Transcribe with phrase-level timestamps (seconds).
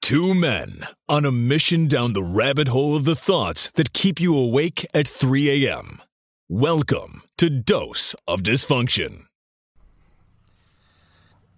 [0.00, 4.36] Two men on a mission down the rabbit hole of the thoughts that keep you
[4.36, 6.00] awake at 3 a.m.
[6.48, 9.24] Welcome to Dose of Dysfunction.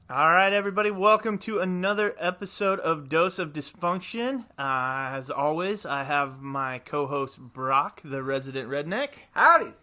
[0.09, 4.47] All right, everybody, welcome to another episode of Dose of Dysfunction.
[4.59, 9.11] Uh, as always, I have my co host Brock, the resident redneck.
[9.31, 9.75] Howdy.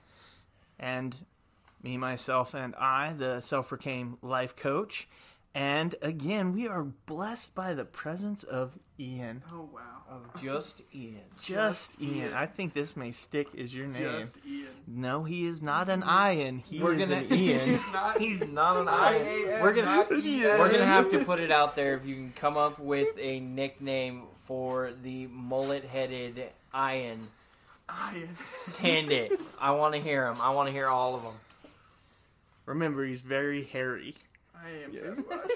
[0.78, 1.16] And
[1.82, 5.08] me, myself, and I, the self proclaimed life coach.
[5.60, 9.42] And again, we are blessed by the presence of Ian.
[9.52, 9.82] Oh wow.
[10.08, 11.22] Of just Ian.
[11.38, 12.16] Just, Just Ian.
[12.16, 12.34] Ian.
[12.34, 14.04] I think this may stick as your name.
[14.20, 14.68] Just Ian.
[14.86, 16.60] No, he is not an Ian.
[16.60, 17.70] He We're is gonna- an Ian.
[17.70, 18.20] He's not.
[18.22, 19.62] He's not an Ian.
[19.64, 22.78] We're gonna we're gonna have to put it out there if you can come up
[22.78, 26.38] with a nickname for the mullet-headed
[26.76, 27.28] Ian.
[28.14, 28.30] Ian.
[28.46, 29.32] Send it.
[29.60, 30.38] I want to hear him.
[30.40, 31.34] I want to hear all of them.
[32.68, 34.14] Remember, he's very hairy.
[34.68, 35.52] I am Sasquatch.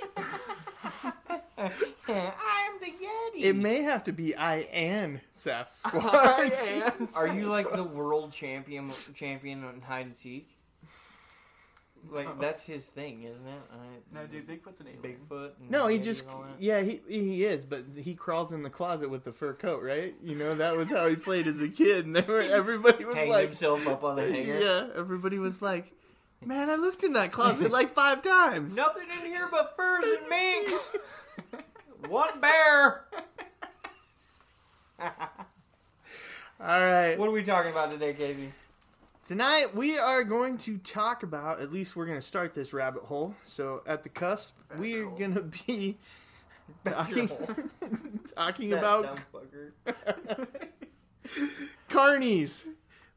[2.08, 3.44] I am the Yeti.
[3.44, 7.16] It may have to be I and I Sasquatch.
[7.16, 10.48] Are you like the world champion champion on hide and seek?
[12.10, 13.62] Like that's his thing, isn't it?
[13.72, 15.20] I, No, dude, Bigfoot's an alien.
[15.30, 15.52] Bigfoot.
[15.60, 19.10] And No, he just and yeah, he he is, but he crawls in the closet
[19.10, 20.16] with the fur coat, right?
[20.24, 23.30] You know, that was how he played as a kid, and were, everybody was hanged
[23.30, 24.60] like, himself up on a hanger.
[24.60, 25.94] yeah, everybody was like,
[26.46, 28.76] man, I looked in that closet like five times.
[28.76, 30.90] Nothing in here but furs and minks.
[32.08, 33.06] One bear.
[35.00, 38.52] All right, What are we talking about today, Casey?
[39.28, 41.60] tonight we are going to talk about.
[41.62, 43.34] At least we're going to start this rabbit hole.
[43.46, 45.98] So at the cusp, we are going to be
[46.86, 47.30] talking
[48.36, 49.20] talking about
[51.90, 52.68] carnies.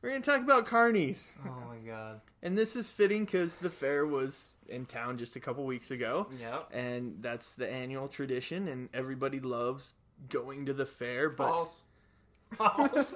[0.01, 1.31] We're going to talk about carnies.
[1.47, 2.21] Oh my god.
[2.45, 6.29] And this is fitting because the fair was in town just a couple weeks ago.
[6.39, 6.69] Yep.
[6.73, 9.95] And that's the annual tradition, and everybody loves
[10.29, 11.31] going to the fair.
[11.31, 11.83] But False.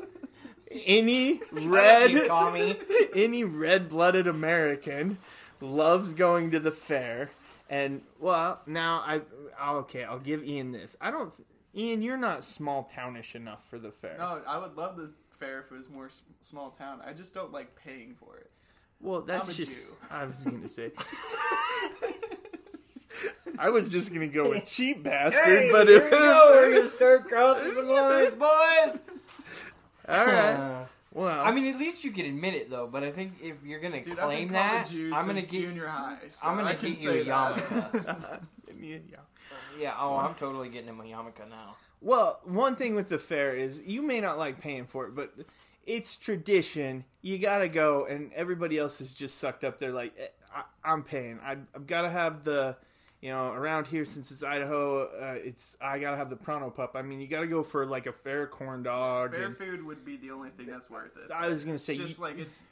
[0.86, 2.10] any red,
[3.14, 5.18] any red-blooded American
[5.60, 7.30] loves going to the fair.
[7.70, 9.20] And well, now I
[9.78, 10.96] okay, I'll give Ian this.
[11.00, 11.32] I don't,
[11.74, 14.16] Ian, you're not small townish enough for the fair.
[14.18, 17.00] No, I would love the fair if it was more s- small town.
[17.06, 18.50] I just don't like paying for it.
[19.00, 19.72] Well, that's I'm just.
[20.10, 20.90] I was going to say.
[23.58, 26.48] I was just going to go with cheap bastard, but here it we go.
[26.52, 28.98] We're gonna start crossing some lines, boys.
[30.08, 30.54] all right.
[30.54, 32.86] Uh, Well, I mean, at least you can admit it though.
[32.86, 35.50] But I think if you're gonna Dude, claim I've been that, calling I'm gonna since
[35.52, 36.18] get junior high.
[36.28, 37.56] So I'm gonna I get you a say that.
[37.56, 38.40] yarmulke.
[38.80, 38.98] yeah.
[39.78, 39.94] yeah.
[39.98, 41.74] Oh, I'm totally getting him a yarmulke now.
[42.00, 45.34] Well, one thing with the fair is you may not like paying for it, but
[45.88, 47.04] it's tradition.
[47.22, 49.78] You gotta go, and everybody else is just sucked up.
[49.78, 51.40] They're like, eh, I, I'm paying.
[51.42, 52.76] I, I've got to have the,
[53.22, 56.92] you know, around here since it's Idaho, uh, it's I gotta have the Pronto pup.
[56.94, 59.34] I mean, you gotta go for like a fair corn dog.
[59.34, 61.30] Fair and- food would be the only thing that's worth it.
[61.32, 62.62] I was gonna say, It's just you- like it's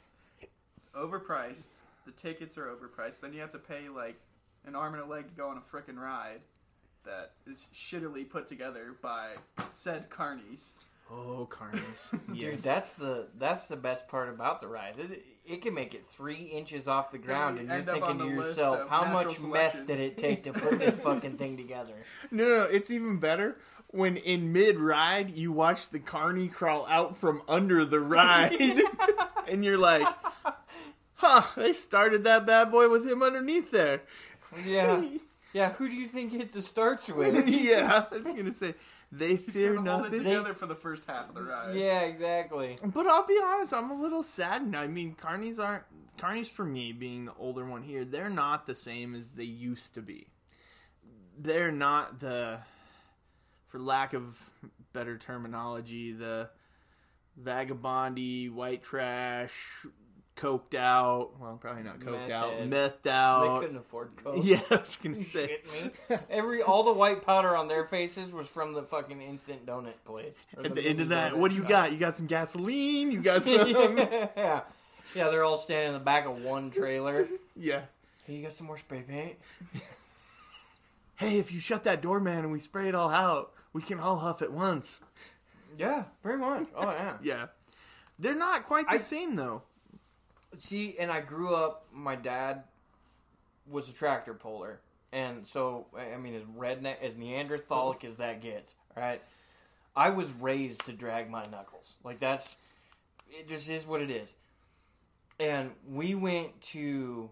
[0.95, 1.65] overpriced.
[2.05, 3.19] The tickets are overpriced.
[3.19, 4.15] Then you have to pay like
[4.65, 6.41] an arm and a leg to go on a frickin' ride
[7.03, 9.35] that is shittily put together by
[9.69, 10.71] said carnies.
[11.11, 12.11] Oh, carnies.
[12.39, 14.95] Dude, that's the that's the best part about the ride.
[14.97, 18.25] It, it can make it three inches off the ground, we and you're thinking to
[18.27, 21.93] yourself, how much selection." meth did it take to put this fucking thing together?
[22.31, 23.57] No, no, it's even better
[23.89, 28.81] when in mid ride you watch the carny crawl out from under the ride,
[29.49, 30.07] and you're like,
[31.15, 31.43] "Huh?
[31.55, 34.01] They started that bad boy with him underneath there."
[34.65, 35.03] Yeah,
[35.53, 35.73] yeah.
[35.73, 37.47] Who do you think hit the starts with?
[37.47, 38.75] yeah, I was gonna say
[39.11, 40.23] they He's fear gonna hold it nothing.
[40.25, 41.75] together for the first half of the ride.
[41.75, 42.77] yeah, exactly.
[42.83, 44.75] But I'll be honest, I'm a little saddened.
[44.75, 45.83] I mean, carnies aren't
[46.17, 48.03] carnies for me, being the older one here.
[48.03, 50.27] They're not the same as they used to be.
[51.39, 52.59] They're not the,
[53.67, 54.35] for lack of
[54.93, 56.49] better terminology, the
[57.41, 59.85] vagabondy, white trash,
[60.37, 61.31] coked out.
[61.39, 62.69] Well, probably not coked Meth out, head.
[62.69, 64.37] methed They couldn't afford coke.
[64.43, 65.47] Yeah, I was gonna say.
[65.47, 65.65] shit
[66.09, 66.17] me.
[66.29, 70.33] Every all the white powder on their faces was from the fucking instant donut place.
[70.55, 71.69] Or At the end of mini that, donut what do you shop.
[71.69, 71.91] got?
[71.91, 73.11] You got some gasoline.
[73.11, 73.67] You got some.
[73.97, 74.29] yeah,
[75.15, 75.29] yeah.
[75.29, 77.27] They're all standing in the back of one trailer.
[77.55, 77.81] yeah.
[78.25, 79.35] Hey, you got some more spray paint?
[81.15, 83.99] Hey, if you shut that door, man, and we spray it all out, we can
[83.99, 84.99] all huff at once.
[85.77, 86.67] Yeah, very much.
[86.75, 87.13] Oh yeah.
[87.21, 87.45] Yeah.
[88.19, 89.63] They're not quite the I- same though.
[90.55, 91.87] See, and I grew up.
[91.93, 92.63] My dad
[93.69, 94.79] was a tractor puller,
[95.11, 99.21] and so I mean, as redneck, as Neanderthalic as that gets, right?
[99.95, 101.95] I was raised to drag my knuckles.
[102.03, 102.55] Like that's
[103.29, 103.47] it.
[103.49, 104.35] Just is what it is.
[105.39, 107.29] And we went to.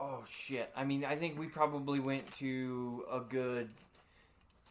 [0.00, 0.70] Oh shit!
[0.76, 3.70] I mean, I think we probably went to a good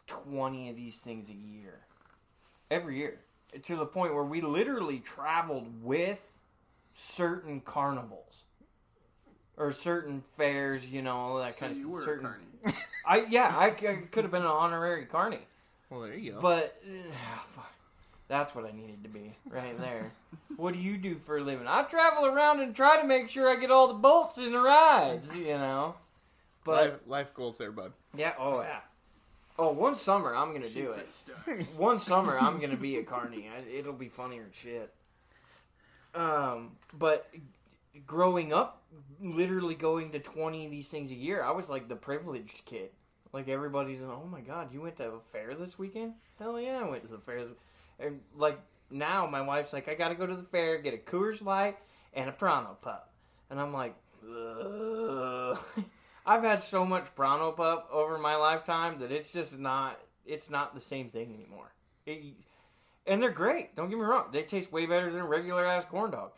[0.06, 1.80] twenty of these things a year,
[2.70, 3.20] every year,
[3.64, 6.32] to the point where we literally traveled with
[7.00, 8.42] certain carnivals
[9.56, 12.26] or certain fairs, you know, all that So kind of you were certain.
[12.26, 12.76] a carny.
[13.06, 15.38] I yeah, I, c- I could have been an honorary carny,
[15.90, 16.40] Well, there you go.
[16.40, 17.60] but uh,
[18.26, 20.12] that's what I needed to be right there.
[20.56, 21.66] what do you do for a living?
[21.68, 24.60] I travel around and try to make sure I get all the bolts in the
[24.60, 25.94] rides, you know.
[26.64, 27.92] But life, life goals there, bud.
[28.16, 28.80] yeah, oh yeah.
[29.60, 31.66] Oh, one summer I'm gonna do it.
[31.78, 33.48] One summer I'm gonna be a carny.
[33.48, 34.92] I, it'll be funnier than shit.
[36.18, 37.30] Um, but
[38.06, 38.82] growing up,
[39.20, 42.90] literally going to twenty of these things a year, I was like the privileged kid.
[43.32, 46.14] Like everybody's, oh my god, you went to a fair this weekend?
[46.38, 47.44] Hell yeah, I went to the fair.
[48.00, 48.58] And like
[48.90, 51.76] now, my wife's like, I gotta go to the fair, get a Coors Light
[52.12, 53.12] and a Pronto Pup,
[53.50, 53.94] and I'm like.
[56.26, 60.74] I've had so much Pronto Pup over my lifetime that it's just not, it's not
[60.74, 61.72] the same thing anymore.
[62.04, 62.34] It,
[63.08, 63.74] and they're great.
[63.74, 66.32] Don't get me wrong; they taste way better than a regular ass corn dog.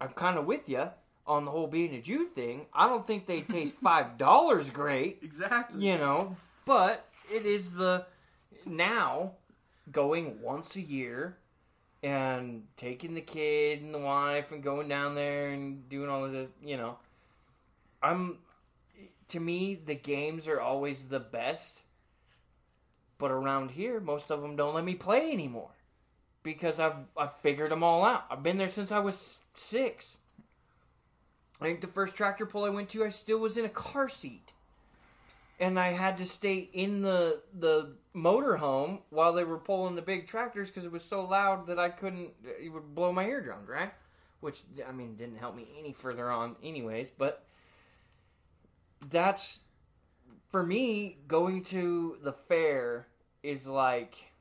[0.00, 0.90] I'm kind of with you
[1.26, 2.66] on the whole being a Jew thing.
[2.72, 5.84] I don't think they taste five dollars great, Exactly.
[5.86, 8.06] you know, but it is the
[8.64, 9.32] now
[9.90, 11.36] going once a year
[12.02, 16.48] and taking the kid and the wife and going down there and doing all this,
[16.62, 16.98] you know.
[18.02, 18.38] I'm
[19.28, 21.82] to me the games are always the best.
[23.18, 25.70] But around here, most of them don't let me play anymore
[26.42, 28.24] because I've I've figured them all out.
[28.30, 30.18] I've been there since I was 6.
[31.60, 34.08] I think the first tractor pull I went to, I still was in a car
[34.08, 34.52] seat,
[35.58, 40.26] and I had to stay in the the motorhome while they were pulling the big
[40.26, 42.30] tractors because it was so loud that I couldn't.
[42.62, 43.92] It would blow my eardrums, right?
[44.40, 47.10] Which I mean didn't help me any further on, anyways.
[47.10, 47.44] But
[49.10, 49.60] that's
[50.48, 51.18] for me.
[51.28, 53.08] Going to the fair
[53.42, 54.32] is like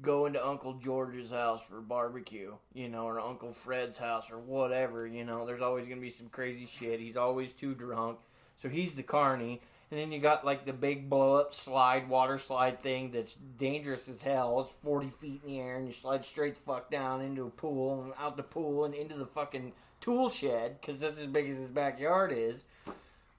[0.00, 5.06] going to Uncle George's house for barbecue, you know, or Uncle Fred's house or whatever,
[5.06, 5.44] you know.
[5.44, 7.00] There's always going to be some crazy shit.
[7.00, 8.18] He's always too drunk.
[8.56, 9.60] So he's the carny.
[9.90, 14.08] And then you got like the big blow up slide, water slide thing that's dangerous
[14.08, 14.60] as hell.
[14.60, 17.50] It's 40 feet in the air and you slide straight the fuck down into a
[17.50, 21.48] pool and out the pool and into the fucking tool shed because that's as big
[21.48, 22.64] as his backyard is.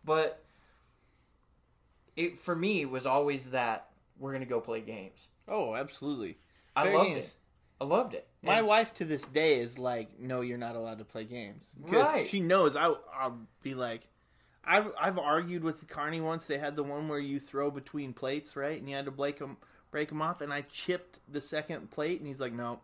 [0.04, 0.44] But
[2.20, 3.88] it for me was always that
[4.18, 5.28] we're going to go play games.
[5.48, 6.38] Oh, absolutely.
[6.76, 7.26] I Fair loved games.
[7.26, 7.34] it.
[7.82, 8.28] I loved it.
[8.44, 11.66] My And- wife to this day is like, "No, you're not allowed to play games."
[11.84, 12.28] Because Right.
[12.28, 14.08] she knows I, I'll be like,
[14.66, 16.46] I've I've argued with Carney once.
[16.46, 19.40] They had the one where you throw between plates, right, and you had to break
[19.40, 19.58] them
[19.92, 22.80] break them off, and I chipped the second plate, and he's like, "No."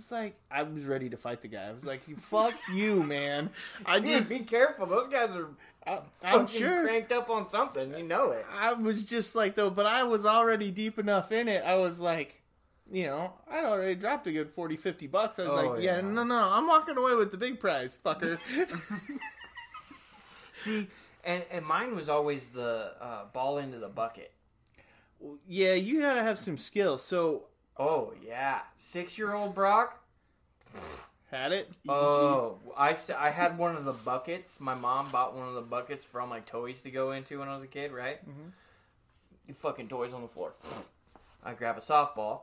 [0.00, 1.64] It's like I was ready to fight the guy.
[1.68, 3.50] I was like, "Fuck you, man!"
[3.84, 4.86] I Dude, just, be careful.
[4.86, 5.48] Those guys are
[5.86, 6.84] I, I'm sure.
[6.86, 7.92] cranked up on something.
[7.94, 8.46] You know it.
[8.50, 11.62] I was just like though, but I was already deep enough in it.
[11.66, 12.40] I was like,
[12.90, 15.38] you know, I'd already dropped a good 40, 50 bucks.
[15.38, 16.00] I was Oh, like, yeah, yeah.
[16.00, 18.38] no, no, I'm walking away with the big prize, fucker.
[20.54, 20.88] See,
[21.24, 24.32] and and mine was always the uh, ball into the bucket.
[25.46, 26.96] yeah, you gotta have some skill.
[26.96, 27.44] So
[27.76, 30.02] Oh yeah, six year old Brock.
[31.30, 31.70] had it.
[31.88, 34.60] Oh, I, s- I had one of the buckets.
[34.60, 37.48] My mom bought one of the buckets for all my toys to go into when
[37.48, 38.20] I was a kid, right?
[38.28, 38.48] Mm-hmm.
[39.46, 40.52] You fucking toys on the floor.
[41.44, 42.42] I grab a softball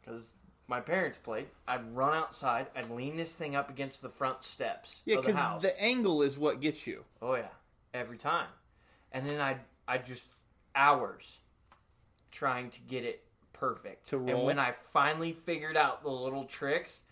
[0.00, 0.34] because
[0.68, 1.46] my parents played.
[1.66, 2.68] I'd run outside.
[2.76, 6.22] I'd lean this thing up against the front steps Yeah, of the because the angle
[6.22, 7.04] is what gets you.
[7.20, 7.48] Oh yeah,
[7.92, 8.48] every time.
[9.12, 9.56] And then I
[9.88, 10.28] I just
[10.74, 11.38] hours
[12.30, 13.24] trying to get it
[13.60, 14.08] perfect.
[14.08, 14.28] To roll.
[14.28, 17.02] And when I finally figured out the little tricks,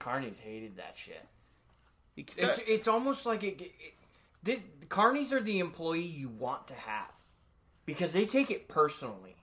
[0.00, 1.24] Carnies hated that shit.
[2.16, 3.72] It's it's almost like it, it,
[4.42, 7.12] this Carnies are the employee you want to have
[7.86, 9.36] because they take it personally.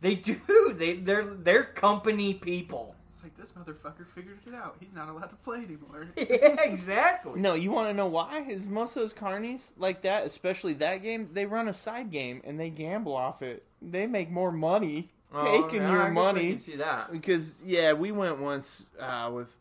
[0.00, 0.40] They do.
[0.70, 2.94] They they're they're company people.
[3.10, 4.76] It's like this motherfucker figured it out.
[4.78, 6.06] He's not allowed to play anymore.
[6.16, 6.22] yeah,
[6.62, 7.40] exactly.
[7.40, 8.42] No, you want to know why?
[8.48, 12.40] Is most of those carnies like that, especially that game, they run a side game
[12.44, 13.64] and they gamble off it.
[13.82, 16.50] They make more money Oh, taking yeah, your I money.
[16.50, 17.10] can see that.
[17.10, 19.56] because yeah, we went once uh, with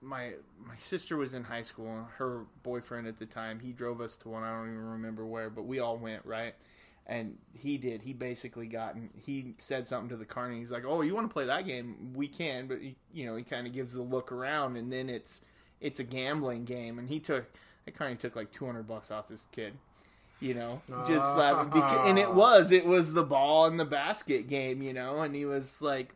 [0.00, 0.32] my
[0.66, 2.08] my sister was in high school.
[2.16, 4.42] Her boyfriend at the time, he drove us to one.
[4.42, 6.54] I don't even remember where, but we all went right.
[7.08, 8.02] And he did.
[8.02, 8.96] He basically got.
[9.24, 10.58] He said something to the carney.
[10.58, 12.12] He's like, "Oh, you want to play that game?
[12.14, 15.08] We can." But he, you know, he kind of gives the look around, and then
[15.08, 15.40] it's
[15.80, 16.98] it's a gambling game.
[16.98, 17.46] And he took
[17.84, 19.74] that carney took like two hundred bucks off this kid.
[20.40, 21.34] You know, just ah.
[21.34, 21.70] slapping.
[21.70, 24.82] Because, and it was it was the ball and the basket game.
[24.82, 26.12] You know, and he was like,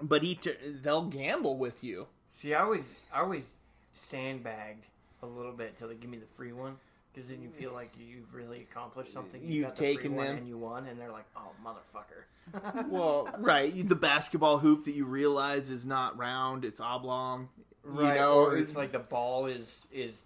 [0.00, 2.06] but he t- they'll gamble with you.
[2.32, 3.52] See, I always, I always
[3.92, 4.86] sandbagged
[5.22, 6.76] a little bit till they give me the free one
[7.18, 9.42] Because then you feel like you've really accomplished something.
[9.42, 10.36] You've got the taken one them.
[10.38, 15.04] and you won, and they're like, "Oh, motherfucker." Well, right, the basketball hoop that you
[15.04, 17.48] realize is not round; it's oblong.
[17.82, 20.22] Right, you know, or it's like the ball is is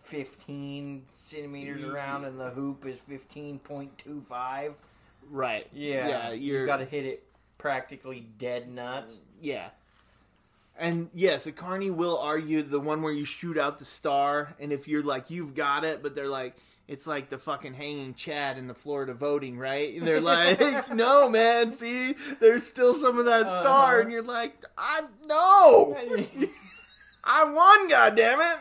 [0.00, 4.72] fifteen centimeters around, and the hoop is fifteen point two five.
[5.28, 5.68] right.
[5.70, 6.32] Yeah, yeah.
[6.32, 7.24] You're you got to hit it
[7.58, 9.18] practically dead nuts.
[9.38, 9.68] Yeah.
[10.78, 14.72] And yes, a carney will argue the one where you shoot out the star, and
[14.72, 16.56] if you're like you've got it, but they're like
[16.88, 19.94] it's like the fucking hanging Chad in the Florida voting, right?
[19.94, 24.00] And they're like, no, man, see, there's still some of that star, Uh-huh.
[24.02, 25.96] and you're like, I no,
[27.24, 28.58] I won, goddammit.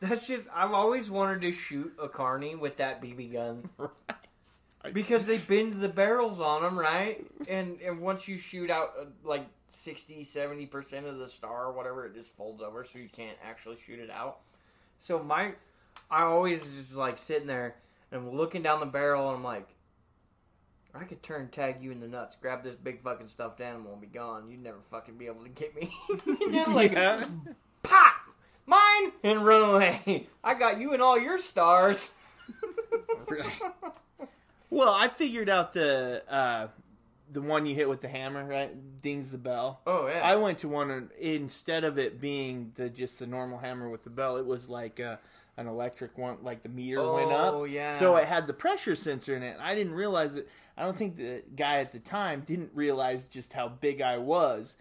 [0.00, 3.68] That's just I've always wanted to shoot a carney with that BB gun.
[4.94, 7.24] Because they bend the barrels on them, right?
[7.48, 12.06] And and once you shoot out uh, like 60, 70% of the star or whatever,
[12.06, 14.38] it just folds over so you can't actually shoot it out.
[15.00, 15.52] So my
[16.10, 17.74] I always just like sitting there
[18.10, 19.68] and I'm looking down the barrel and I'm like
[20.94, 24.00] I could turn tag you in the nuts, grab this big fucking stuffed animal and
[24.00, 24.48] be gone.
[24.50, 25.90] You'd never fucking be able to get me.
[26.52, 27.24] Just like Yeah.
[27.82, 28.14] pop
[28.64, 30.26] mine and run away.
[30.44, 32.10] I got you and all your stars.
[34.70, 36.68] Well, I figured out the uh,
[37.30, 38.72] the one you hit with the hammer, right?
[39.02, 39.80] Dings the bell.
[39.86, 40.20] Oh yeah.
[40.22, 44.04] I went to one and instead of it being the just the normal hammer with
[44.04, 45.16] the bell, it was like uh
[45.56, 47.54] an electric one, like the meter went up.
[47.54, 47.98] Oh, yeah.
[47.98, 49.56] So it had the pressure sensor in it.
[49.58, 50.48] I didn't realize it.
[50.76, 54.76] I don't think the guy at the time didn't realize just how big I was.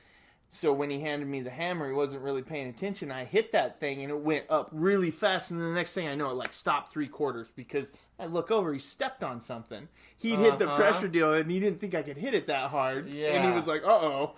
[0.49, 3.11] So when he handed me the hammer, he wasn't really paying attention.
[3.11, 6.15] I hit that thing and it went up really fast, and the next thing I
[6.15, 9.89] know, it like stopped three quarters because I look over, he stepped on something.
[10.15, 10.77] He'd hit the Uh-huh.
[10.77, 13.09] pressure deal, and he didn't think I could hit it that hard.
[13.09, 13.31] Yeah.
[13.33, 14.35] and he was like, "Uh oh."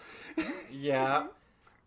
[0.71, 1.27] yeah.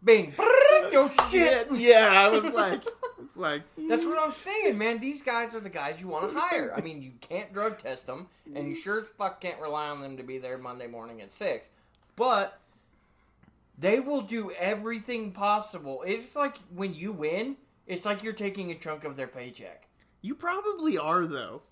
[0.05, 0.33] Bing.
[0.39, 1.73] oh shit.
[1.73, 2.83] Yeah, I was like,
[3.23, 5.01] it's like, That's what I'm saying, man.
[5.01, 6.73] These guys are the guys you want to hire.
[6.75, 10.01] I mean, you can't drug test them, and you sure as fuck can't rely on
[10.01, 11.69] them to be there Monday morning at six.
[12.17, 12.60] But
[13.81, 16.05] they will do everything possible.
[16.07, 17.57] It's like when you win,
[17.87, 19.89] it's like you're taking a chunk of their paycheck.
[20.21, 21.63] you probably are though.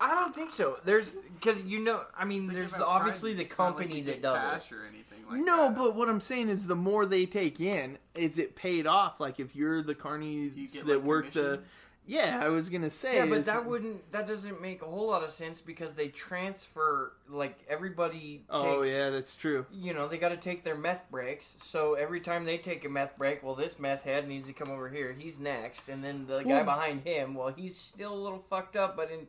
[0.00, 0.78] I don't think so.
[0.84, 4.00] There's because you know, I mean, It's there's the, obviously the It's not like company
[4.02, 4.74] that does cash it.
[4.74, 5.76] or anything like no, that.
[5.76, 9.20] but what I'm saying is, the more they take in, is it paid off?
[9.20, 11.64] Like if you're the carnies you get, that like, work the, commission?
[12.06, 14.12] Yeah, I was gonna say, Yeah, but that wouldn't.
[14.12, 18.44] That doesn't make a whole lot of sense because they transfer like everybody.
[18.50, 19.64] Oh yeah, that's true.
[19.72, 21.54] you know, they got to take their meth breaks.
[21.62, 24.70] So every time they take a meth break, well, this meth head needs to come
[24.70, 25.14] over here.
[25.18, 28.96] He's next, and then the guy behind him, well, he's still a little fucked up,
[28.96, 29.26] but in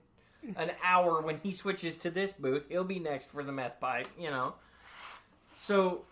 [0.58, 4.08] an hour when he switches to this booth, he'll be next for the meth pipe.
[4.20, 4.55] You know,
[5.60, 6.03] so.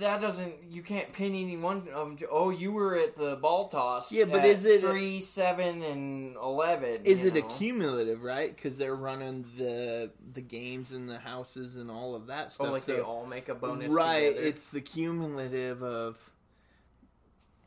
[0.00, 0.54] That doesn't.
[0.68, 2.28] You can't pin any one of them to.
[2.28, 4.10] Oh, you were at the ball toss.
[4.10, 6.96] Yeah, but is it- three, seven, and eleven?
[7.04, 7.40] Is it know?
[7.40, 8.54] a cumulative, right?
[8.54, 12.66] Because they're running the the games and the houses and all of that oh, stuff.
[12.66, 13.88] Oh, like so, they all make a bonus.
[13.88, 14.30] right?
[14.30, 14.46] together?
[14.46, 16.18] It's the cumulative of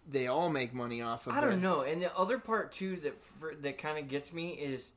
[0.08, 1.34] they all make money off of.
[1.34, 1.62] I don't it.
[1.62, 1.82] know.
[1.82, 4.90] And the other part too that for, that kind of gets me is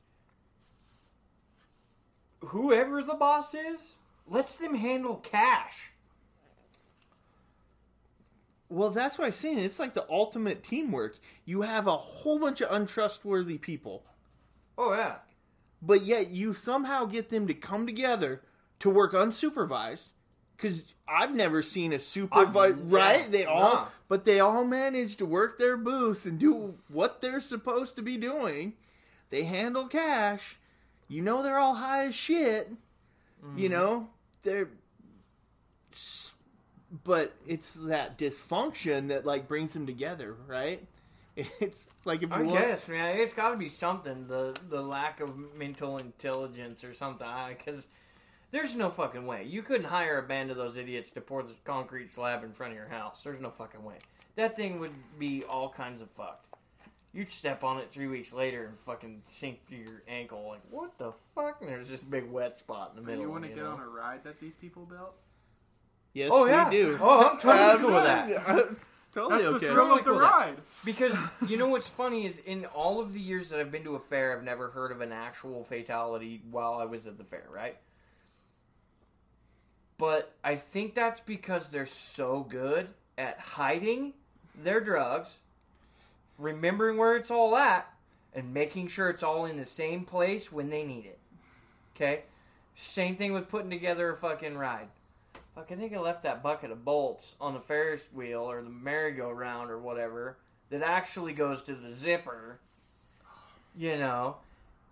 [2.41, 3.95] whoever the boss is
[4.27, 5.91] lets them handle cash.
[8.69, 9.59] Well, that's what I'm saying.
[9.59, 11.17] It's like the ultimate teamwork.
[11.45, 14.03] You have a whole bunch of untrustworthy people,
[14.77, 15.15] Oh yeah.
[15.81, 18.41] but yet you somehow get them to come together
[18.79, 20.09] to work unsupervised.
[20.55, 22.59] Because I've never seen a supervisor.
[22.73, 23.31] I've- yeah, right?
[23.31, 23.87] They all, nah.
[24.07, 28.17] but they all manage to work their booths and do what they're supposed to be
[28.17, 28.73] doing.
[29.29, 30.57] They handle cash.
[31.07, 32.71] You know they're all high as shit.
[33.45, 33.57] Mm-hmm.
[33.59, 34.09] You know
[34.41, 34.69] they're,
[37.03, 40.85] but it's that dysfunction that like brings them together, right?
[41.59, 44.25] It's like if you I want- guess, man, it's got to be something.
[44.27, 47.27] The the lack of mental intelligence or something.
[47.49, 47.87] Because
[48.49, 51.53] there's no fucking way you couldn't hire a band of those idiots to pour the
[51.63, 53.21] concrete slab in front of your house.
[53.23, 53.97] There's no fucking way.
[54.35, 56.47] That thing would be all kinds of fucked.
[57.13, 60.43] You'd step on it three weeks later and fucking sink through your ankle.
[60.49, 61.57] Like what the fuck?
[61.61, 63.21] And there's this big wet spot in the middle.
[63.25, 63.73] you want to get know?
[63.73, 65.13] on a ride that these people built?
[66.17, 66.67] Yes, Oh yeah.
[66.67, 66.97] we do.
[66.99, 68.27] Oh, I'm totally cool with that.
[69.13, 69.67] totally That's okay.
[69.67, 70.31] the thrill Totally of the cool with that.
[70.31, 70.55] ride.
[70.83, 71.15] Because
[71.47, 73.99] you know what's funny is in all of the years that I've been to a
[73.99, 77.77] fair, I've never heard of an actual fatality while I was at the fair, right?
[79.99, 84.13] But I think that's because they're so good at hiding
[84.55, 85.37] their drugs,
[86.39, 87.87] remembering where it's all at,
[88.33, 91.19] and making sure it's all in the same place when they need it.
[91.95, 92.23] Okay?
[92.75, 94.87] Same thing with putting together a fucking ride.
[95.57, 98.69] Fuck, I think I left that bucket of bolts on the Ferris wheel or the
[98.69, 100.37] merry-go-round or whatever
[100.69, 102.59] that actually goes to the zipper.
[103.75, 104.37] You know,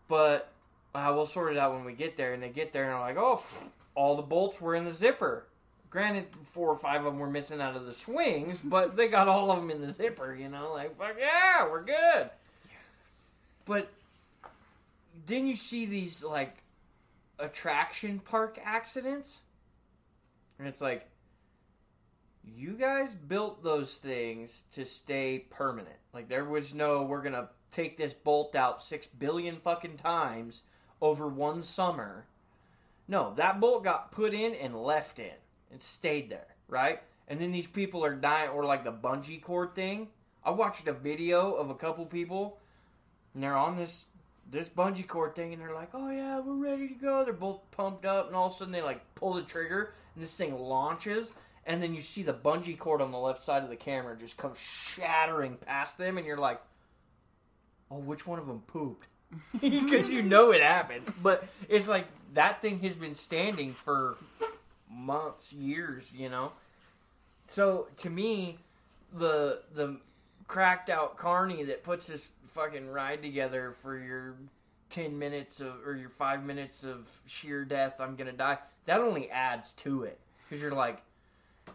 [0.08, 0.52] but
[0.96, 2.34] uh, we'll sort it out when we get there.
[2.34, 4.92] And they get there and they're like, oh, pff, all the bolts were in the
[4.92, 5.46] zipper.
[5.92, 9.28] Granted, four or five of them were missing out of the swings, but they got
[9.28, 10.34] all of them in the zipper.
[10.34, 12.32] You know, like fuck yeah, we're good.
[13.66, 13.92] But
[15.28, 16.58] then you see these like
[17.38, 19.42] attraction park accidents,
[20.58, 21.10] and it's like
[22.44, 25.98] you guys built those things to stay permanent.
[26.14, 30.64] Like there was no we're gonna take this bolt out six billion fucking times
[31.02, 32.26] over one summer.
[33.08, 35.36] No, that bolt got put in and left in
[35.72, 37.02] and stayed there, right?
[37.28, 40.10] And then these people are dying, or like the bungee cord thing.
[40.44, 42.60] I watched a video of a couple people,
[43.34, 44.06] and they're on this
[44.50, 47.60] this bungee cord thing, and they're like, "Oh yeah, we're ready to go." They're both
[47.72, 50.56] pumped up, and all of a sudden they like pull the trigger, and this thing
[50.56, 51.32] launches,
[51.66, 54.38] and then you see the bungee cord on the left side of the camera just
[54.38, 56.62] come shattering past them, and you're like,
[57.90, 59.08] "Oh, which one of them pooped?"
[59.60, 64.18] Because you know it happened, but it's like that thing has been standing for
[64.90, 66.52] months, years, you know.
[67.48, 68.58] So to me,
[69.14, 69.98] the the
[70.48, 74.36] cracked out carney that puts this fucking ride together for your
[74.90, 78.58] ten minutes of or your five minutes of sheer death, I'm gonna die.
[78.86, 81.02] That only adds to it because you're like,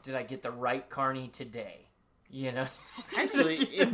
[0.03, 1.87] did I get the right carney today?
[2.31, 2.67] You know,
[3.17, 3.89] Actually, it,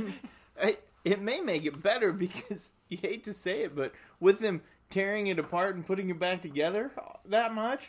[0.63, 4.61] it, it may make it better because you hate to say it, but with them
[4.91, 6.93] tearing it apart and putting it back together
[7.25, 7.89] that much,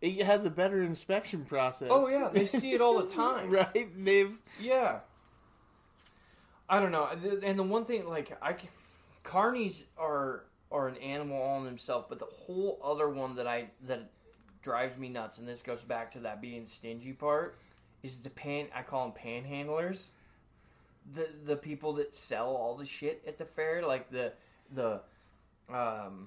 [0.00, 1.88] it has a better inspection process.
[1.90, 3.50] oh yeah, they see it all the time.
[3.50, 3.88] right?
[4.04, 4.98] They've Yeah.
[6.74, 7.08] I don't know.
[7.44, 8.56] And the one thing, like, I
[9.22, 13.70] carnies are are an animal all in themselves, but the whole other one that I
[13.86, 14.10] that
[14.60, 17.56] drives me nuts, and this goes back to that being stingy part,
[18.02, 18.66] is the pan.
[18.74, 20.06] I call them panhandlers.
[21.12, 24.32] The the people that sell all the shit at the fair, like the
[24.74, 25.00] the,
[25.72, 26.26] um,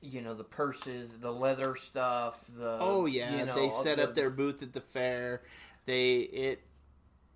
[0.00, 2.38] you know, the purses, the leather stuff.
[2.56, 5.42] The oh yeah, you know, they set the- up their booth at the fair.
[5.86, 6.62] They it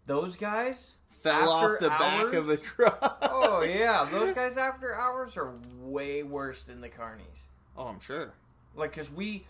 [0.07, 0.94] those guys.
[1.24, 3.18] Fell After off the back of a truck.
[3.22, 7.46] Oh yeah, those guys after hours are way worse than the carnies.
[7.76, 8.34] Oh, I'm sure.
[8.76, 9.46] Like, cause we,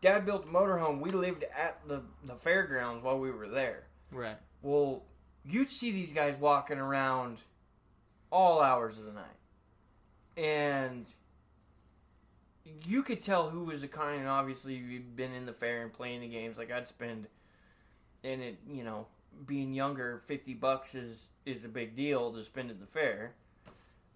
[0.00, 1.00] Dad built a motorhome.
[1.00, 3.84] We lived at the the fairgrounds while we were there.
[4.10, 4.36] Right.
[4.62, 5.02] Well,
[5.44, 7.38] you'd see these guys walking around
[8.30, 9.26] all hours of the night,
[10.36, 11.06] and
[12.86, 14.20] you could tell who was the kind.
[14.20, 16.58] And obviously, you've been in the fair and playing the games.
[16.58, 17.26] Like I'd spend,
[18.22, 19.08] and it, you know,
[19.46, 23.34] being younger, fifty bucks is is a big deal to spend at the fair.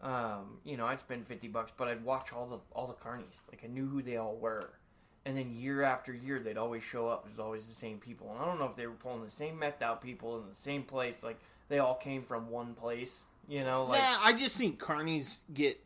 [0.02, 3.40] Um, you know, I'd spend fifty bucks, but I'd watch all the all the carnies.
[3.50, 4.70] Like I knew who they all were.
[5.24, 7.24] And then year after year, they'd always show up.
[7.26, 8.30] It was always the same people.
[8.30, 10.54] And I don't know if they were pulling the same methed out people in the
[10.54, 11.16] same place.
[11.22, 13.18] Like they all came from one place.
[13.48, 15.80] You know, like yeah, I just think carnies get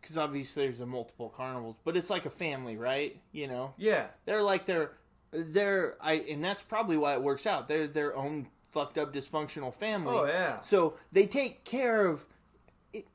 [0.00, 3.18] because obviously there's a multiple carnivals, but it's like a family, right?
[3.32, 4.92] You know, yeah, they're like they're
[5.30, 7.68] they're I and that's probably why it works out.
[7.68, 10.14] They're their own fucked up dysfunctional family.
[10.14, 10.60] Oh, yeah.
[10.60, 12.24] So they take care of
[12.92, 13.06] it.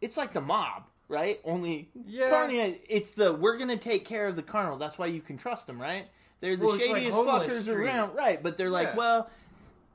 [0.00, 1.40] It's like the mob, right?
[1.44, 2.46] Only Yeah.
[2.88, 4.78] It's the we're gonna take care of the carnival.
[4.78, 6.06] That's why you can trust them, right?
[6.40, 7.74] They're the Well, it's like shadiest fuckers street.
[7.74, 8.42] around, right?
[8.42, 8.96] But they're like, Yeah.
[8.96, 9.30] well.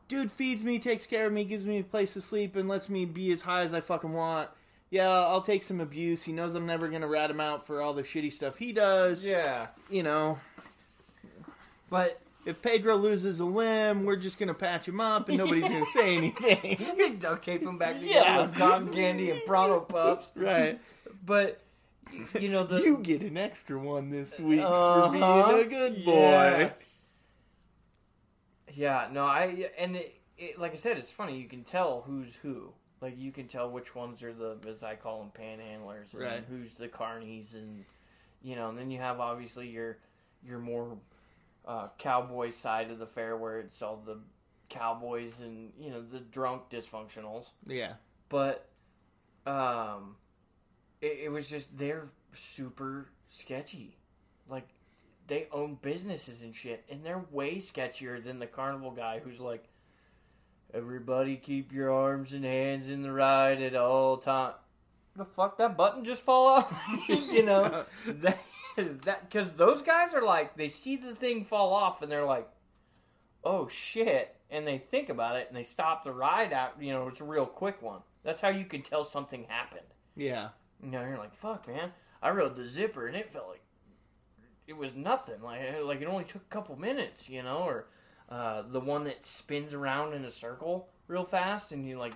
[0.09, 2.89] Dude feeds me, takes care of me, gives me a place to sleep, and lets
[2.89, 4.49] me be as high as I fucking want.
[4.91, 6.21] Yeah, I'll take some abuse.
[6.21, 9.25] He knows I'm never gonna rat him out for all the shitty stuff he does.
[9.25, 9.67] yeah.
[9.89, 10.39] You know,
[11.89, 15.85] But if Pedro loses a limb, we're just gonna patch him up and nobody's gonna
[15.87, 16.77] say anything.
[16.79, 18.41] you can duct tape him back together Yeah.
[18.45, 20.31] with cotton candy and Pronto pups.
[20.35, 20.79] right.
[21.25, 21.61] But
[22.39, 25.05] you know the You get an extra one this week Uh-huh.
[25.07, 26.11] for being a good boy.
[26.13, 26.69] Yeah.
[28.71, 31.37] Yeah, no, I and it, it, like I said, it's funny.
[31.37, 32.69] You can tell who's who.
[33.01, 36.43] Like you can tell which ones are the, as I call them, panhandlers, and Right.
[36.49, 37.83] who's the carnies, and
[38.41, 38.69] you know.
[38.69, 39.97] And then you have obviously your
[40.45, 40.97] your more
[41.65, 44.19] uh, cowboy side of the fair, where it's all the
[44.69, 47.51] cowboys and you know the drunk dysfunctionals.
[47.67, 47.93] Yeah.
[48.29, 48.67] but
[49.45, 50.15] um
[51.01, 53.97] it, it was just they're super sketchy.
[54.49, 54.67] Like
[55.27, 59.65] they own businesses and shit and they're way sketchier than the carnival guy who's like
[60.73, 64.53] everybody keep your arms and hands in the ride at all time
[65.15, 66.73] the fuck that button just fall off
[67.07, 67.85] you know?
[68.07, 68.39] That
[68.75, 72.47] that because those guys are like they see the thing fall off and they're like
[73.43, 77.07] oh shit and they think about it and they stop the ride out you know
[77.07, 80.49] it's a real quick one that's how you can tell something happened Yeah.
[80.83, 83.61] you know you're like fuck man i rode the zipper and it felt like
[84.67, 87.85] it was nothing like like it only took a couple minutes you know or
[88.29, 92.13] uh, the one that spins around in a circle real fast, and you like.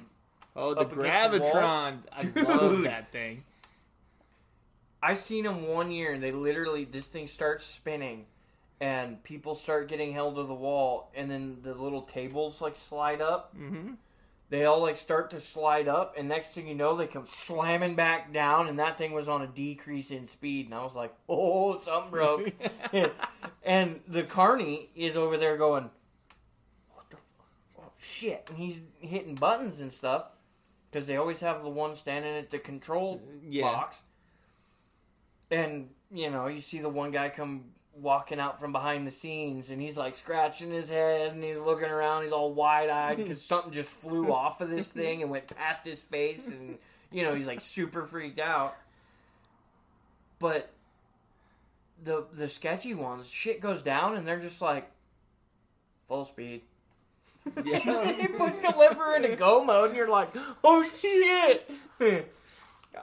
[0.55, 0.95] Oh, the against
[1.31, 1.97] the gravitron!
[2.11, 3.43] I love that thing.
[5.01, 8.25] I seen them one year, and they literally this thing starts spinning,
[8.81, 13.21] and people start getting held to the wall, and then the little tables like slide
[13.21, 13.55] up.
[13.55, 13.93] Mm-hmm.
[14.49, 17.95] They all like start to slide up, and next thing you know, they come slamming
[17.95, 21.13] back down, and that thing was on a decrease in speed, and I was like,
[21.29, 22.51] "Oh, something broke."
[23.63, 25.89] and the carney is over there going,
[26.93, 27.47] "What the fuck?
[27.79, 30.27] Oh, shit!" And he's hitting buttons and stuff
[30.89, 33.63] because they always have the one standing at the control Yeah.
[33.63, 34.03] box.
[35.49, 37.65] And you know, you see the one guy come
[37.99, 41.89] walking out from behind the scenes, and he's like scratching his head, and he's looking
[41.89, 42.23] around.
[42.23, 45.85] He's all wide eyed because something just flew off of this thing and went past
[45.85, 46.77] his face, and
[47.11, 48.75] you know, he's like super freaked out.
[50.39, 50.69] But
[52.03, 54.91] the the sketchy ones, shit goes down, and they're just like
[56.07, 56.61] full speed.
[57.63, 58.11] Yeah.
[58.21, 60.29] he puts the lever into go mode, and you're like,
[60.63, 61.69] oh shit.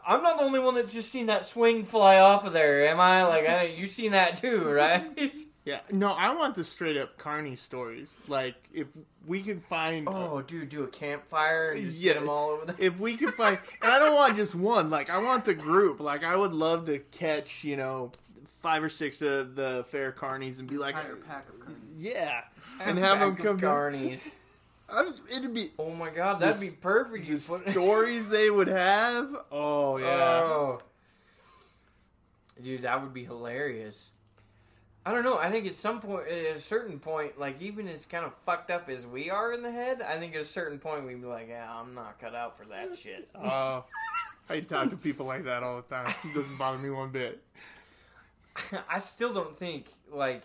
[0.07, 3.01] I'm not the only one that's just seen that swing fly off of there, am
[3.01, 3.25] I?
[3.27, 5.05] Like, I, you seen that too, right?
[5.67, 5.81] Yeah.
[5.91, 8.15] No, I want the straight up Carney stories.
[8.29, 8.87] Like, if
[9.27, 10.07] we can find.
[10.07, 12.13] oh, dude, do a campfire and just Yeah.
[12.13, 12.77] get them all over there.
[12.79, 13.59] If we could find.
[13.81, 14.91] And I don't want just one.
[14.91, 16.01] Like, I want the group.
[16.01, 18.13] Like, I would love to catch, you know,
[18.61, 20.97] five or six of the fair Carnies and be like.
[20.97, 21.77] Entire pack of carnies.
[21.97, 22.43] Yeah.
[22.81, 23.59] And have them come.
[23.59, 24.35] Carnies.
[24.93, 25.71] Was, it'd be.
[25.79, 27.27] Oh my god, that'd The be perfect.
[27.27, 29.35] You The put stories they would have.
[29.51, 30.07] Oh, yeah.
[30.07, 30.83] Oh.
[32.63, 34.11] Dude, that would be hilarious.
[35.07, 35.39] I don't know.
[35.39, 38.71] I think at some point, at a certain point, like even as kind of fucked
[38.71, 41.27] up as we are in the head, I think at a certain point we'd be
[41.27, 43.85] like, "Yeah, I'm not cut out for that shit." Oh.
[44.49, 46.07] I talk to people like that all the time.
[46.23, 47.43] It doesn't bother me one bit.
[48.89, 50.43] I still don't think like.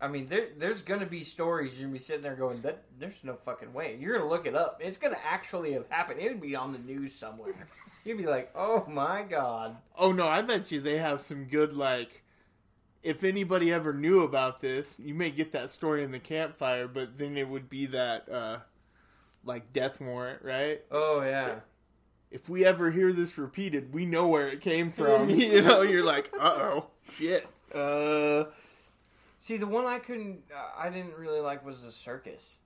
[0.00, 3.24] I mean, there, there's gonna be stories you're gonna be sitting there going, "That there's
[3.24, 4.80] no fucking way." You're gonna look it up.
[4.82, 6.20] It's gonna actually have happened.
[6.20, 7.66] It would be on the news somewhere.
[8.04, 11.72] You'd be like, "Oh my god." Oh no, I bet you they have some good
[11.72, 12.22] like.
[13.02, 17.16] If anybody ever knew about this, you may get that story in the campfire, but
[17.18, 18.58] then it would be that uh
[19.44, 20.82] like death warrant, right?
[20.92, 21.60] Oh yeah.
[22.30, 25.30] If we ever hear this repeated, we know where it came from.
[25.30, 27.48] you know, you're like, uh oh, shit.
[27.74, 28.44] Uh,
[29.48, 32.56] See, the one I couldn't, uh, I didn't really like was the circus.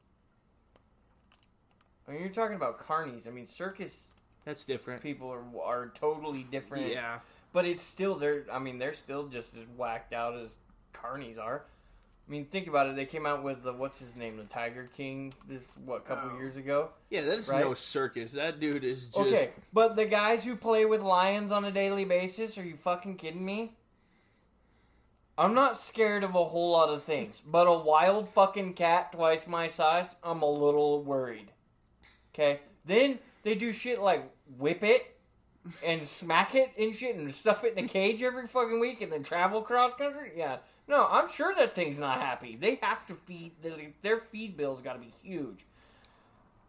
[2.08, 3.28] I mean, you're talking about carnies.
[3.28, 4.08] I mean, circus
[4.44, 5.00] that's different.
[5.00, 6.88] people are are totally different.
[6.88, 7.20] Yeah,
[7.52, 8.46] but it's still they're.
[8.52, 10.56] I mean, they're still just as whacked out as
[10.92, 11.62] carnies are.
[12.26, 12.96] I mean, think about it.
[12.96, 16.36] They came out with the what's his name, the Tiger King, this what couple Oh.
[16.36, 16.88] years ago.
[17.10, 17.64] yeah, that's Right?
[17.64, 18.32] no circus.
[18.32, 19.18] That dude is just.
[19.20, 23.18] Okay, but the guys who play with lions on a daily basis, are you fucking
[23.18, 23.76] kidding me?
[25.38, 29.46] I'm not scared of a whole lot of things, but a wild fucking cat twice
[29.46, 31.50] my size, I'm a little worried.
[32.34, 32.60] Okay?
[32.84, 35.16] Then they do shit like whip it
[35.84, 39.12] and smack it and shit and stuff it in a cage every fucking week and
[39.12, 40.32] then travel cross country.
[40.36, 40.58] Yeah.
[40.86, 42.56] No, I'm sure that thing's not happy.
[42.56, 43.52] They have to feed,
[44.02, 45.64] their feed bill's got to be huge.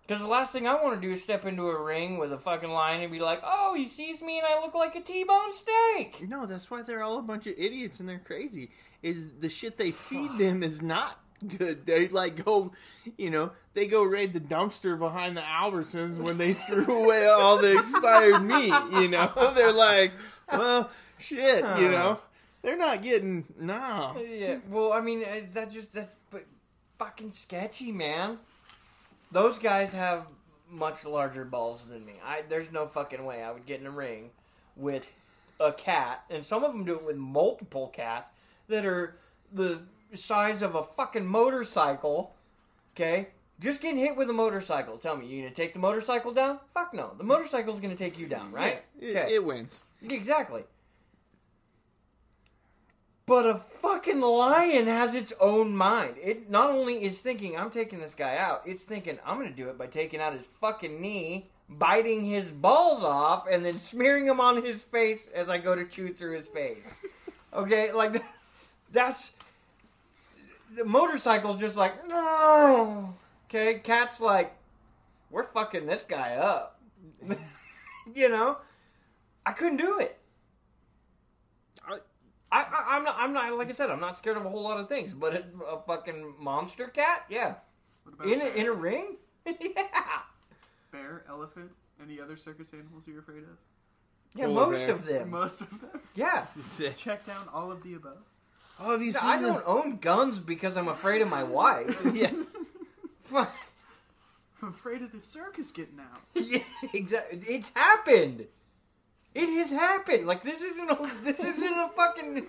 [0.06, 2.38] Because the last thing I want to do is step into a ring with a
[2.38, 5.54] fucking lion and be like, oh, he sees me and I look like a T-bone
[5.54, 6.28] steak.
[6.28, 8.70] No, that's why they're all a bunch of idiots and they're crazy.
[9.02, 11.20] Is the shit they feed them is not
[11.58, 11.86] good.
[11.86, 12.74] They like go,
[13.18, 17.58] you know, they go raid the dumpster behind the Albertsons when they threw away all
[17.58, 18.74] the expired meat.
[18.92, 20.12] You know, they're like,
[20.52, 21.64] well, shit.
[21.80, 22.20] You know,
[22.62, 24.16] they're not getting no.
[24.22, 26.16] Yeah, well, I mean, uh, that just, that's
[26.98, 28.40] fucking sketchy, man.
[29.34, 30.28] Those guys have
[30.70, 32.14] much larger balls than me.
[32.24, 34.30] I There's no fucking way I would get in a ring
[34.76, 35.04] with
[35.60, 38.30] a cat, and some of them do it with multiple cats
[38.68, 39.16] that are
[39.52, 39.82] the
[40.14, 42.36] size of a fucking motorcycle.
[42.96, 45.00] Okay, just getting hit with a motorcycle.
[45.00, 46.60] Tell me, you gonna take the motorcycle down?
[46.72, 47.14] Fuck no.
[47.18, 48.84] The motorcycle's gonna take you down, right?
[49.00, 49.34] It, Okay.
[49.34, 49.82] it wins.
[50.08, 50.64] Exactly.
[53.26, 56.16] But a fucking lion has its own mind.
[56.22, 59.56] It not only is thinking, I'm taking this guy out, it's thinking, I'm going to
[59.56, 64.26] do it by taking out his fucking knee, biting his balls off, and then smearing
[64.26, 66.94] them on his face as I go to chew through his face.
[67.56, 67.92] Okay?
[67.92, 68.24] Like,
[68.92, 69.32] that's.
[70.76, 73.14] The motorcycle's just like, no.
[73.48, 73.76] Okay?
[73.76, 74.56] Cat's like,
[75.30, 76.80] we're fucking this guy up.
[78.16, 78.58] you know?
[79.46, 80.18] I couldn't do it.
[82.54, 82.62] I- I,
[82.94, 83.16] I, I'm not.
[83.18, 83.58] I'm not.
[83.58, 85.14] Like I said, I'm not scared of a whole lot of things.
[85.14, 87.56] But a, a fucking monster cat, yeah,
[88.24, 88.54] in a, bear?
[88.54, 89.84] in a ring, yeah,
[90.92, 93.58] bear, elephant, any other circus animals you're afraid of?
[94.36, 94.46] yeah.
[94.46, 94.92] Polar most bear.
[94.92, 96.00] of them, Most of them.
[96.16, 96.46] yeah.
[96.96, 98.18] Check down all of the above.
[98.80, 102.02] Oh, have you seen I the- don't own guns because I'm afraid of my wife.
[102.14, 102.32] Yeah.
[103.22, 103.54] Fuck.
[104.62, 106.20] I'm afraid of the circus getting out.
[106.36, 106.60] yeah,
[106.94, 107.40] exactly.
[107.48, 108.48] It's happened.
[109.36, 110.28] It has happened.
[110.28, 112.48] Like this isn't a this isn't a fucking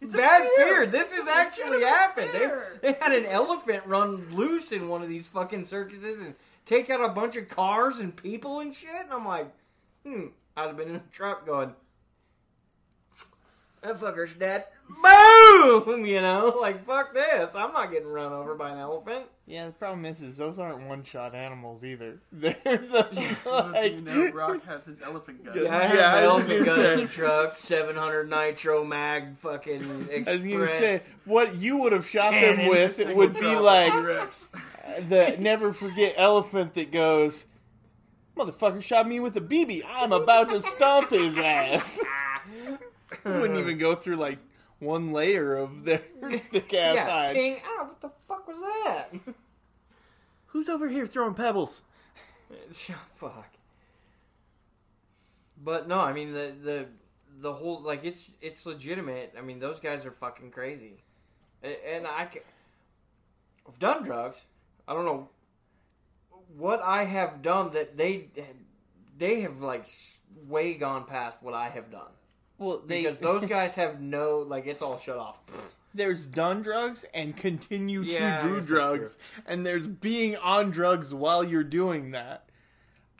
[0.00, 0.66] It's a bad fear.
[0.66, 0.86] fear.
[0.86, 2.28] This has actually happened.
[2.32, 2.50] They,
[2.82, 7.00] they had an elephant run loose in one of these fucking circuses and take out
[7.02, 8.88] a bunch of cars and people and shit.
[9.04, 9.52] And I'm like,
[10.04, 11.74] hmm, I'd have been in the truck going,
[13.82, 14.64] that fucker's dead.
[14.88, 15.02] Boom!
[16.02, 17.54] You know, like fuck this.
[17.54, 19.26] I'm not getting run over by an elephant.
[19.46, 22.18] Yeah, the problem is, is those aren't one-shot animals either.
[22.32, 25.56] They're the, like, you know, Brock has his elephant gun.
[25.56, 30.08] Yeah, I had Yeah, my elephant gonna gun in the truck, 700 nitro mag, fucking
[30.10, 30.70] express.
[30.70, 34.50] I say what you would have shot Cannon, them with would be like T-Rex.
[35.08, 37.46] the never forget elephant that goes,
[38.36, 39.82] "Motherfucker shot me with a BB.
[39.86, 42.02] I'm about to stomp his ass."
[43.24, 44.38] Wouldn't even go through like
[44.82, 45.98] one layer of their
[46.50, 47.32] thick ass yeah, hide.
[47.32, 49.08] ting, ah, what the fuck was that?
[50.46, 51.82] Who's over here throwing pebbles?
[53.14, 53.48] fuck.
[55.62, 56.86] But no, I mean the the
[57.40, 59.34] the whole like it's it's legitimate.
[59.38, 61.02] I mean those guys are fucking crazy,
[61.62, 62.40] and I ca-
[63.66, 64.44] I've done drugs.
[64.86, 65.28] I don't know
[66.56, 68.28] what I have done that they
[69.16, 69.86] they have like
[70.48, 72.10] way gone past what I have done
[72.62, 75.40] Well, they because those guys have no like it's all shut off.
[75.94, 81.42] there's done drugs and continue Yeah, to do drugs, and there's being on drugs while
[81.44, 82.44] you're doing that.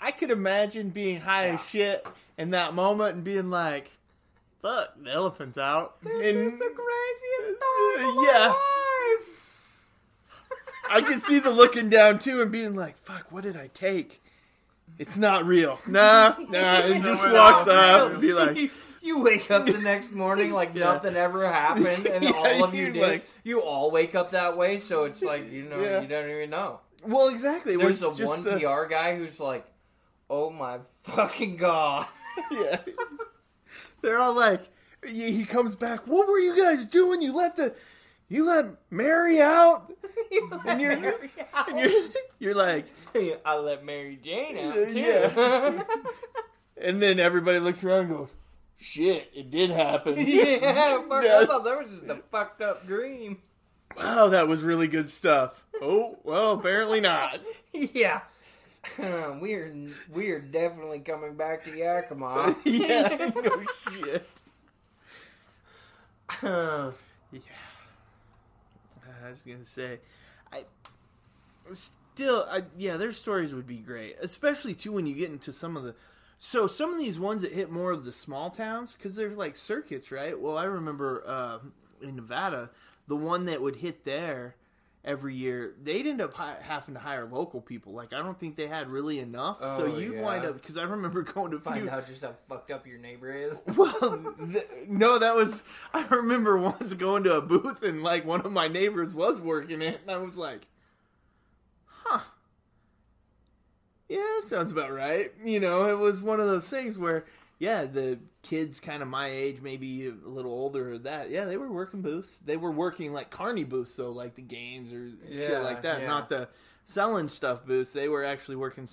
[0.00, 2.06] I could imagine being high as shit
[2.38, 3.90] in that moment and being like,
[4.62, 7.62] "Fuck, the elephant's out." This and craziest
[8.26, 8.52] yeah,
[10.90, 14.20] I can see the looking down too and being like, "Fuck, what did I take?"
[14.98, 15.78] It's not real.
[15.86, 16.78] Nah, nah.
[16.80, 17.68] It just walks out.
[17.68, 18.70] up and be like,
[19.02, 20.84] you, you wake up the next morning like Yeah.
[20.94, 23.02] nothing ever happened, and Yeah, all of you did.
[23.02, 26.00] like- you all wake up that way, so it's like you know Yeah.
[26.00, 26.80] you don't even know.
[27.06, 29.66] "Well, exactly." There's the one the- PR guy who's like,
[30.30, 32.06] "Oh my fucking god!"
[32.50, 32.78] Yeah.
[34.00, 34.62] They're all like,
[35.06, 36.06] he comes back.
[36.06, 37.20] What were you guys doing?
[37.22, 37.74] You let the,
[38.28, 39.92] you let Mary out,
[40.66, 41.90] and you're, and you're,
[42.38, 42.86] you're like,
[43.44, 44.98] I let Mary Jane out too.
[44.98, 45.82] Yeah.
[46.80, 48.28] and then everybody looks around and goes,
[48.82, 50.14] shit, it did happen.
[50.18, 51.24] yeah, fuck.
[51.24, 53.38] I thought that was just a fucked up dream.
[53.96, 55.64] Wow, that was really good stuff.
[55.80, 57.40] Oh, well, apparently not.
[57.72, 58.20] yeah.
[58.98, 59.72] we're
[60.12, 62.56] we're definitely coming back to Yakima.
[62.64, 64.28] yeah, no shit.
[67.32, 67.40] Yeah.
[69.24, 70.00] I was gonna say,
[70.52, 70.64] I
[71.72, 75.76] still, I, yeah, their stories would be great, especially too when you get into some
[75.76, 75.94] of the.
[76.44, 79.54] So some of these ones that hit more of the small towns because there's like
[79.56, 80.38] circuits, right?
[80.38, 81.58] Well, I remember uh,
[82.02, 82.70] in Nevada,
[83.06, 84.56] the one that would hit there
[85.04, 87.92] every year, they'd end up hi- having to hire local people.
[87.92, 90.20] Like I don't think they had really enough, so Oh, you yeah.
[90.22, 91.90] wind up because I remember going to Find few.
[91.90, 93.60] out just how fucked up your neighbor is.
[93.76, 95.62] Well, th- no, that was.
[95.94, 99.80] I remember once going to a booth and like one of my neighbors was working
[99.80, 100.66] it, and I was like,
[101.86, 102.22] "Huh,
[104.12, 107.24] yeah, sounds about right." You know, it was one of those things where,
[107.58, 111.56] yeah, the kids kind of my age, maybe a little older, or that, yeah, they
[111.56, 112.40] were working booths.
[112.44, 116.00] They were working like carny booths, though, like the games or Yeah, shit like that,
[116.02, 116.06] yeah.
[116.06, 116.48] not the
[116.84, 117.92] selling stuff booths.
[117.92, 118.88] They were actually working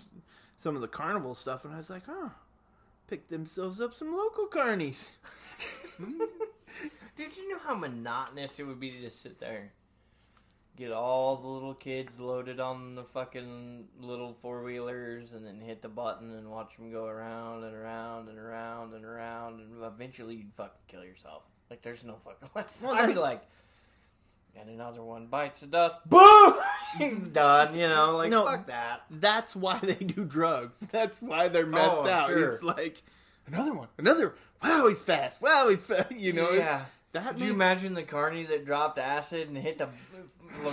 [0.58, 2.32] some of the carnival stuff, and I was like, "Oh."
[3.08, 5.12] Picked themselves up some local carnies.
[5.98, 6.22] Hmm.
[7.18, 9.74] Did you know how monotonous it would be to just sit there,
[10.80, 15.82] get all the little kids loaded on the fucking little four wheelers, and then hit
[15.82, 20.36] the button and watch them go around and around and around and around, and eventually
[20.36, 21.44] you'd fucking kill yourself.
[21.70, 22.50] Like there's no fucking.
[22.82, 23.42] Well, I'd be like,
[24.60, 26.56] and another one bites the dust, boom,
[27.34, 27.76] done.
[27.76, 28.46] You know, like No.
[28.46, 29.02] fuck that.
[29.12, 30.80] That's why they do drugs.
[30.92, 32.30] That's why they're methed Oh, out.
[32.30, 32.54] sure.
[32.54, 33.04] It's like
[33.48, 34.34] another one, another.
[34.64, 35.42] Wow, he's fast.
[35.42, 36.12] Wow, he's fast.
[36.12, 36.86] You know, yeah.
[37.14, 39.88] that Could you imagine the carny that dropped acid and hit the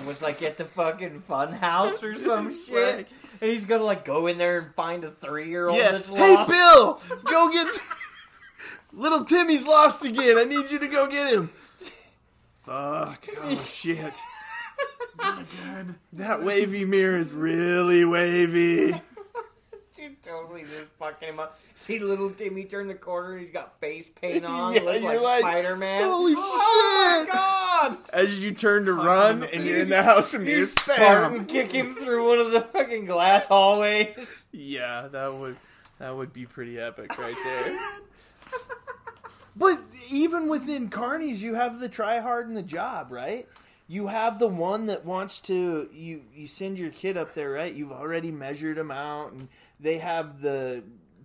[0.06, 3.10] was like at the fucking fun house or some shit?
[3.40, 5.92] and he's gonna like go in there and find a three year old Yeah.
[5.92, 6.44] that's Hey.
[6.48, 7.68] Bill, go get
[8.92, 10.38] little Timmy's lost again.
[10.38, 11.50] I need you to go get him.
[12.64, 13.26] Fuck.
[13.42, 14.14] Oh shit.
[16.14, 19.00] That wavy mirror is really wavy.
[20.26, 21.58] You totally just fucking him up.
[21.74, 25.02] See little Timmy turn the corner and he's got face paint on, Yeah, look you're
[25.04, 26.02] like, like, Spider Man.
[26.04, 27.98] "Holy oh shit!" my god!
[28.12, 29.64] As you turn to him run and face.
[29.64, 31.46] you're in the house and You you're Spartan bam.
[31.46, 34.46] kick him through one of the fucking glass hallways.
[34.52, 35.56] Yeah, that would
[35.98, 37.78] that would be pretty epic right there.
[39.56, 43.48] but even within carnies, you have the try hard and the job, right?
[43.88, 47.72] you have the one that wants to you you send your kid up there, right?
[47.72, 49.46] You've already measured them out, and
[49.80, 50.82] they have the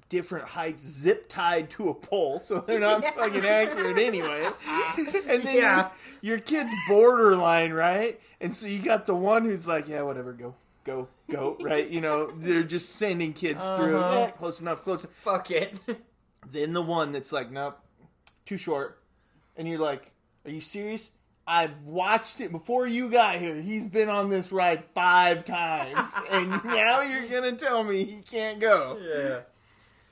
[0.09, 4.49] different heights zip tied to a pole, so they're not fucking accurate anyway.
[5.27, 5.89] And then Yeah.
[6.21, 8.19] your, your kid's borderline, right?
[8.41, 11.87] And so you got the one who's like, yeah, whatever, go, go, go, right?
[11.87, 13.97] You know, they're just sending kids through.
[13.97, 14.15] Uh-huh.
[14.19, 14.99] Yeah, close enough, close.
[15.03, 15.13] enough.
[15.21, 15.79] Fuck it.
[16.51, 17.79] Then the one that's like, nope,
[18.45, 18.99] too short.
[19.55, 20.11] And you're like,
[20.43, 21.09] are you serious?
[21.51, 23.55] I've watched it before you got here.
[23.55, 26.09] He's been on this ride five times.
[26.31, 28.97] and now you're going to tell me he can't go.
[29.01, 29.39] yeah.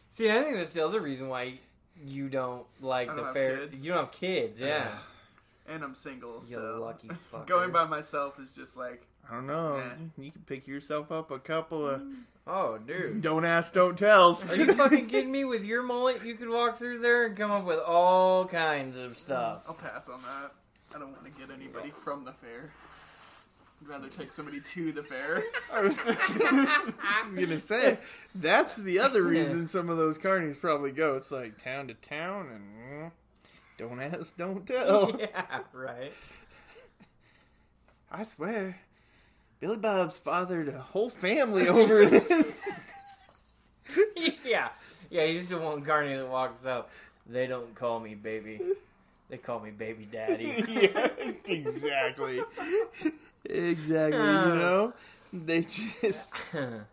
[0.10, 1.54] See, I think that's the other reason why
[2.06, 3.58] you don't like I the don't have fair.
[3.60, 3.80] kids.
[3.80, 4.88] You don't have kids, yeah.
[5.68, 7.48] And I'm single, You so lucky fucker.
[7.48, 9.78] going by myself is just like I don't know.
[9.78, 10.24] Yeah.
[10.26, 12.02] You can pick yourself up a couple of
[12.48, 13.22] Oh, dude.
[13.22, 14.44] don't ask, don't tells.
[14.50, 15.46] Are you fucking kidding me?
[15.46, 19.16] With your mullet, you could walk through there and come up with all kinds of
[19.18, 19.62] stuff.
[19.68, 20.52] I'll pass on that.
[20.94, 22.72] I don't want to get anybody from the fair.
[23.82, 25.44] I'd rather take somebody to the fair.
[25.74, 25.98] I was
[27.36, 27.98] gonna say
[28.36, 31.16] that's the other reason some of those carnies probably go.
[31.16, 33.12] It's like town to town and mm,
[33.78, 35.18] don't ask, don't tell.
[35.20, 36.12] Yeah, right.
[38.12, 38.78] I swear,
[39.60, 42.92] Billy Bob's fathered a whole family over this.
[44.44, 44.70] yeah,
[45.10, 45.26] yeah.
[45.28, 46.90] He's the one carny that walks up.
[47.28, 48.60] They don't call me baby.
[49.30, 50.64] They call me baby daddy.
[50.68, 51.10] yeah,
[51.46, 52.42] exactly,
[53.46, 54.18] exactly.
[54.20, 54.56] You Uh.
[54.56, 54.94] know,
[55.32, 56.86] they just God.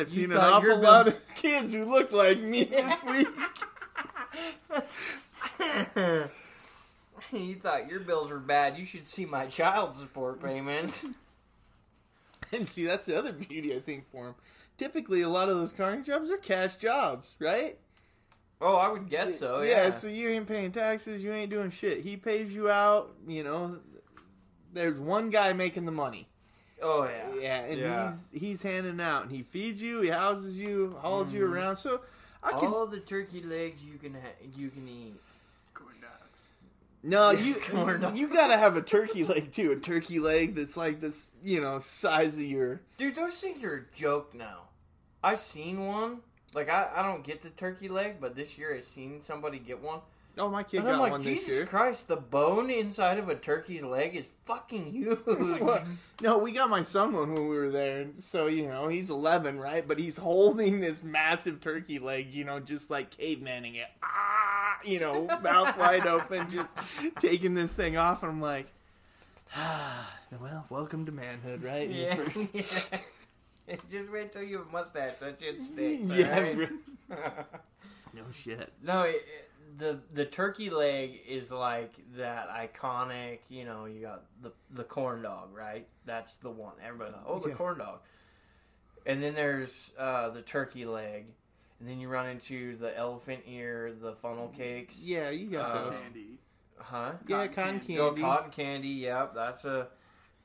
[0.00, 3.28] I've You seen an awful lot Bill- of kids who look like me this week.
[7.32, 8.78] you thought your bills were bad.
[8.78, 11.04] You should see my child support payments.
[12.50, 14.34] And see, that's the other beauty I think for him.
[14.78, 17.76] Typically, a lot of those carny jobs are cash jobs, right?
[18.60, 19.62] Oh, I would guess so.
[19.62, 19.92] yeah, Yeah.
[19.92, 22.00] so you ain't paying taxes, you ain't doing shit.
[22.00, 23.78] He pays you out, you know.
[24.72, 26.28] There's one guy making the money.
[26.82, 27.34] oh yeah.
[27.40, 28.14] Yeah, and Yeah.
[28.32, 31.54] he's he's handing out, and he feeds you, he houses you, hauls you mm-hmm.
[31.54, 31.76] around.
[31.76, 32.00] So
[32.42, 35.14] I can All the turkey legs you can ha- you can eat.
[35.74, 36.42] Corn dogs.
[37.02, 37.54] no, you
[38.00, 38.18] dogs.
[38.18, 41.78] you gotta have a turkey leg too, a turkey leg that's like this, you know,
[41.78, 42.80] size of your.
[42.96, 44.64] Dude, those things are a joke now.
[45.22, 46.20] I've seen one.
[46.58, 49.80] Like I, I don't get the turkey leg, but this year I've seen somebody get
[49.80, 50.00] one.
[50.36, 51.66] Oh, my kid And got I'm like, one Jesus this year.
[51.66, 55.20] Christ, the bone inside of a turkey's leg is fucking huge.
[55.60, 55.84] What?
[56.20, 58.00] No, we got my son one when we were there.
[58.00, 59.86] and So, you know, he's 11, right?
[59.86, 63.86] But he's holding this massive turkey leg, you know, just like cavemaning it.
[64.02, 66.70] Ah, you know, mouth wide open, just
[67.20, 68.24] taking this thing off.
[68.24, 68.66] And I'm like,
[69.54, 71.88] ah, well, welcome to manhood, right?
[71.88, 72.16] yeah.
[73.68, 73.98] First- yeah.
[74.00, 75.14] Just wait till you have a mustache.
[75.20, 76.02] That shit sticks.
[76.10, 76.56] yeah, alright?
[76.56, 76.68] re-
[78.14, 78.72] no shit.
[78.82, 79.44] No, it, it-
[79.76, 83.40] the the turkey leg is like that iconic.
[83.48, 85.86] You know, you got the the corn dog, right?
[86.04, 86.72] That's the one.
[86.84, 87.54] Everybody, like, oh, the Yeah.
[87.54, 88.00] corn dog.
[89.06, 91.26] And then there's uh, the turkey leg,
[91.78, 95.00] and then you run into the elephant ear, the funnel cakes.
[95.04, 96.00] Yeah, you got Uh, those.
[96.02, 96.38] Candy.
[96.78, 97.12] Huh?
[97.28, 97.86] Yeah, cotton cotton candy.
[97.96, 98.00] candy.
[98.00, 98.88] Oh, cotton candy.
[98.88, 99.88] Yep, that's a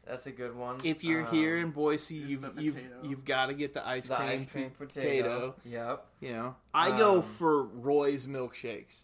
[0.05, 0.77] that's a good one.
[0.83, 4.15] If you're Um, here in Boise, you've you've, you've got to get the ice the
[4.15, 5.53] cream, ice cream potato.
[5.53, 5.55] potato.
[5.65, 6.05] Yep.
[6.21, 9.01] You know, I go Um, for Roy's milkshakes.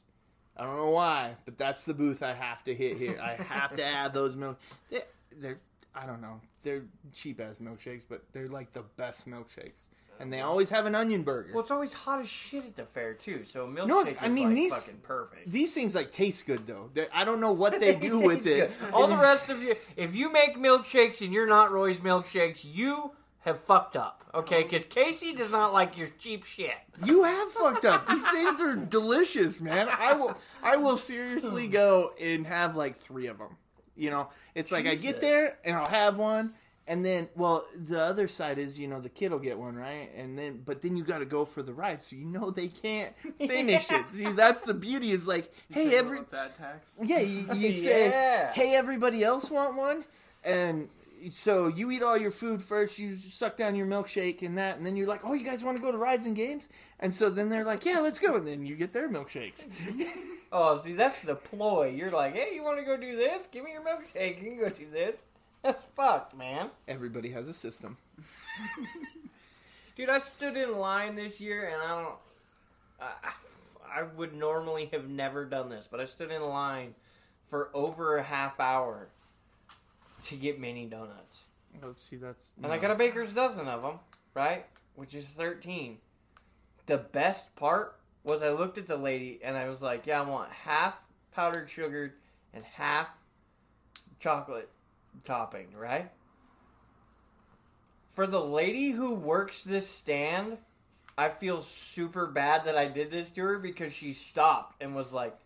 [0.58, 3.18] I don't know why, but that's the booth I have to hit here.
[3.22, 4.60] I have to add those milk.
[4.90, 5.04] They,
[5.38, 5.60] they're
[5.96, 6.42] I don't know.
[6.64, 6.84] They're
[7.14, 9.72] cheap ass milkshakes, but they're like the best milkshakes,
[10.19, 11.51] and they always have an onion burger.
[11.53, 13.45] Well, it's always hot as shit at the fair too.
[13.45, 15.49] So milkshake No, is I mean, like these- fucking perfect.
[15.49, 16.89] These things like taste good though.
[16.93, 18.93] They're, I don't know what they do with Tastes it.
[18.93, 23.13] All the rest of you, if you make milkshakes and you're not Roy's milkshakes, you
[23.39, 24.23] have fucked up.
[24.34, 26.75] Okay, because Casey does not like your cheap shit.
[27.03, 28.08] You have fucked up.
[28.08, 29.89] These things are delicious, man.
[29.89, 31.71] I will I will seriously oh.
[31.71, 33.58] go and have like three of them.
[33.95, 36.53] You know, it's like I get there and I'll have one
[36.89, 40.10] and then well, the other side is, you know, the kid will get one, right?
[40.17, 42.67] And then but then you got to go for the ride, so you know they
[42.67, 44.06] can't finish it.
[44.13, 46.97] See, that's the beauty is like, hey, every that tax.
[47.02, 48.52] yeah, you, you say, Yeah.
[48.52, 50.04] hey, everybody else want one?
[50.43, 50.89] And
[51.34, 54.86] so you eat all your food first, you suck down your milkshake and that, and
[54.86, 56.68] then you're like, oh, you guys want to go to rides and games?
[57.01, 58.36] And so then they're like, yeah, let's go.
[58.38, 59.68] And then you get their milkshakes.
[60.51, 61.93] Oh, see, that's the ploy.
[61.95, 63.45] You're like, hey, you want to go do this?
[63.45, 64.41] Give me your milkshake.
[64.41, 65.16] You can go do this.
[65.62, 66.70] That's fucked, man.
[66.88, 67.97] Everybody has a system.
[69.95, 72.16] Dude, I stood in line this year, and I don't.
[73.01, 73.32] I,
[73.99, 76.95] I would normally have never done this, but I stood in line
[77.49, 79.10] for over a half hour
[80.24, 81.43] to get mini donuts.
[81.84, 82.47] Oh, see, that's.
[82.64, 83.99] And I got a baker's dozen of them,
[84.34, 84.66] right?
[84.95, 85.97] Which is 13.
[86.86, 90.24] The best part was I looked at the lady and I was like, yeah, I
[90.24, 90.99] want half
[91.32, 92.16] powdered sugar
[92.53, 93.07] and half
[94.20, 94.70] chocolate
[95.24, 96.11] topping, right?
[98.09, 100.57] For the lady who works this stand,
[101.17, 105.13] I feel super bad that I did this to her because she stopped and was
[105.13, 105.38] like,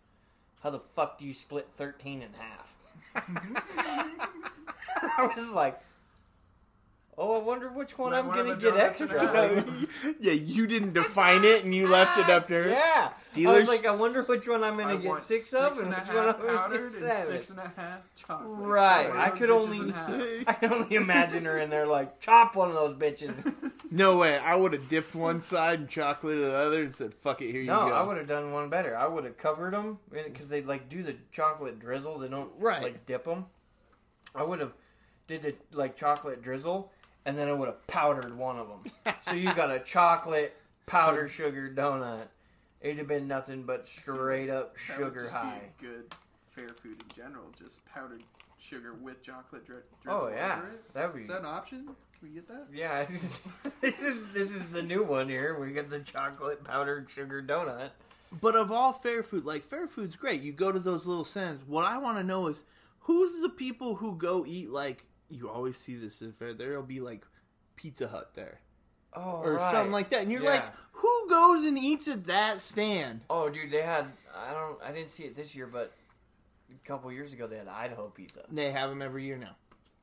[0.62, 2.76] "How the fuck do you split thirteen in half?"
[4.96, 5.80] I was like,
[7.16, 9.64] "Oh, I wonder which one Split I'm one gonna get extra."
[10.20, 12.68] yeah, you didn't define it and you left it up to her.
[12.70, 13.10] Yeah,
[13.50, 15.94] I was like, I wonder which one I'm gonna get want six, six of and
[15.94, 17.26] and which one I'm gonna powdered get and seven.
[17.36, 18.48] six and a half chocolate.
[18.58, 19.92] Right, I could only-
[20.46, 23.52] I can only imagine her in there like, chop one of those bitches.
[23.90, 24.36] No way.
[24.36, 27.52] I would have dipped one side and chocolate and the other and said, "Fuck it,
[27.52, 28.96] here you No, go." No, I would have done one better.
[28.98, 32.18] I would have covered them because they like do the chocolate drizzle.
[32.18, 32.82] They don't Right.
[32.82, 33.46] like dip them.
[34.34, 34.72] I would have
[35.28, 36.90] did the like chocolate drizzle,
[37.26, 39.14] and then I would have powdered one of them.
[39.22, 40.56] so you got a chocolate
[40.86, 42.22] powder sugar donut.
[42.80, 45.60] It'd have been nothing but straight up That would sugar just high.
[45.80, 46.14] Be good
[46.50, 48.22] fair food in general, just powdered
[48.58, 50.92] sugar with chocolate dri- drizzle Oh yeah, over it.
[50.92, 51.20] that'd be.
[51.22, 51.84] Is that an option?
[51.84, 52.66] Can we get that?
[52.72, 53.40] Yeah, this is,
[53.80, 55.58] this is this is the new one here.
[55.58, 57.90] We got the chocolate powdered sugar donut.
[58.40, 60.40] But of all fair food, like fair food's great.
[60.42, 61.62] You go to those little stands.
[61.66, 62.64] What I want to know is
[63.00, 66.52] who's the people who go eat like you always see this at fair.
[66.54, 67.24] There'll be like
[67.76, 68.60] Pizza Hut there
[69.12, 69.72] Oh, or right.
[69.72, 70.50] something like that, and you're Yeah.
[70.50, 73.20] like, who goes and eats at that stand?
[73.30, 74.06] Oh, dude, they had.
[74.36, 74.80] I don't.
[74.82, 75.92] I didn't see it this year, but
[76.70, 78.44] a couple years ago they had Idaho pizza.
[78.50, 79.56] They have them every year now.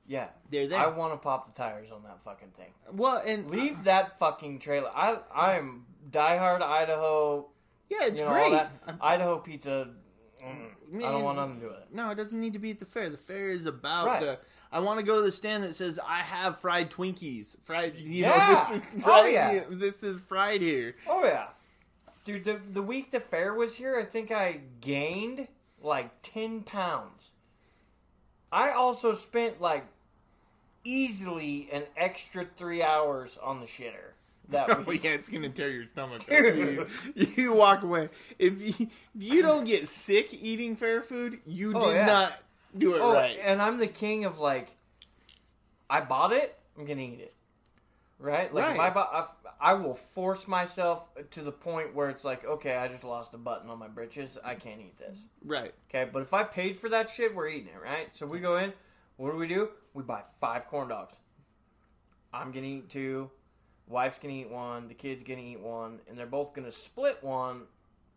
[0.07, 0.79] Yeah, They're there.
[0.79, 2.73] I want to pop the tires on that fucking thing.
[2.91, 4.89] well, and Leave that fucking trailer.
[4.93, 7.47] I I'm diehard Idaho.
[7.89, 8.43] Yeah, it's you know great.
[8.45, 9.89] all that I'm- Idaho pizza.
[10.43, 11.93] mm, I don't want nothing to do with it.
[11.93, 13.09] No, it doesn't need to be at the fair.
[13.09, 14.21] The fair is about Right.
[14.21, 14.39] the.
[14.71, 17.57] I want to go to the stand that says I have fried Twinkies.
[17.63, 18.67] Fried, you Yeah.
[18.69, 19.33] know, this is Oh, fried.
[19.33, 19.63] yeah.
[19.69, 20.95] This is fried here.
[21.07, 21.47] Oh yeah,
[22.25, 22.43] dude.
[22.45, 25.47] The the week the fair was here, I think I gained
[25.81, 27.31] like ten pounds.
[28.51, 29.85] I also spent like
[30.83, 34.13] easily an extra three hours on the shitter.
[34.49, 36.21] That Oh yeah, it's gonna tear your stomach.
[36.23, 36.29] up.
[36.29, 38.09] You, you walk away
[38.39, 41.39] if you if you don't get sick eating fair food.
[41.45, 42.05] You Oh, did yeah.
[42.05, 42.33] not
[42.77, 43.37] do it Oh, right.
[43.43, 44.75] and I'm the king of like,
[45.89, 47.33] I bought it, I'm gonna eat it,
[48.19, 48.53] right?
[48.53, 48.93] Like if I Right.
[48.93, 53.03] bought, I, I will force myself to the point where it's like, okay, I just
[53.03, 55.27] lost a button on my britches, I can't eat this.
[55.43, 55.73] Right.
[55.89, 58.15] Okay, but if I paid for that shit, we're eating it, right?
[58.15, 58.73] So we go in,
[59.17, 59.69] what do we do?
[59.93, 61.13] We buy five corn dogs.
[62.33, 63.29] I'm gonna eat two,
[63.87, 67.63] wife's gonna eat one, the kid's gonna eat one, and they're both gonna split one.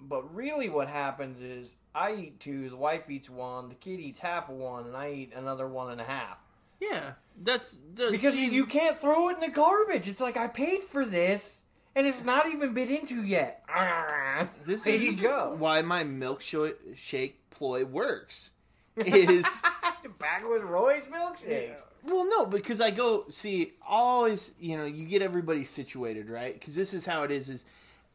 [0.08, 4.20] But really, what happens is I eat two, the wife eats one, the kid eats
[4.20, 6.38] half of one, and I eat another one and a half.
[6.80, 10.08] Yeah, that's, that's Because you, you can't throw it in the garbage.
[10.08, 11.60] It's like I paid for this,
[11.94, 13.64] and it's not even been into yet.
[14.66, 15.54] This there is you go.
[15.58, 18.50] why my milkshake ploy works.
[18.96, 19.46] Is
[20.18, 21.76] Back with Roy's milkshake.
[22.04, 24.52] Well, no, because I go see always.
[24.60, 27.48] You know, you get everybody situated right because this is how it is.
[27.48, 27.64] Is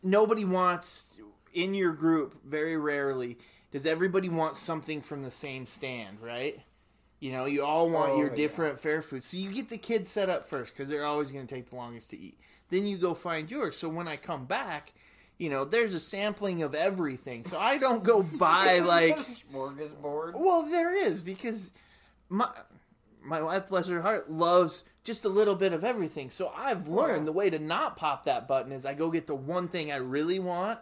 [0.04, 1.06] nobody wants
[1.54, 2.44] in your group.
[2.46, 3.38] Very rarely
[3.72, 6.60] does everybody want something from the same stand, right?
[7.20, 8.36] You know, you all want Oh, your yeah.
[8.36, 11.46] different fair food, so you get the kids set up first because they're always going
[11.46, 12.40] to take the longest to eat.
[12.70, 13.78] Then you go find yours.
[13.78, 14.94] So when I come back,
[15.38, 17.44] you know, there's a sampling of everything.
[17.46, 19.18] So I don't go buy like
[19.54, 20.34] smorgasbord.
[20.36, 21.72] well, there is because
[22.30, 22.50] my
[23.22, 26.30] my wife, bless her heart, loves just a little bit of everything.
[26.30, 29.36] So I've learned the way to not pop that button is I go get the
[29.36, 30.80] one thing I really want,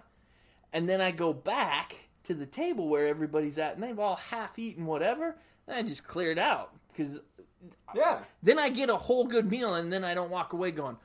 [0.74, 1.96] and then I go back
[2.26, 5.36] to the table where everybody's at, and they've all half eaten whatever.
[5.68, 7.20] And I just cleared it out because
[7.96, 8.20] Yeah.
[8.44, 10.98] then I get a whole good meal, and then I don't walk away going.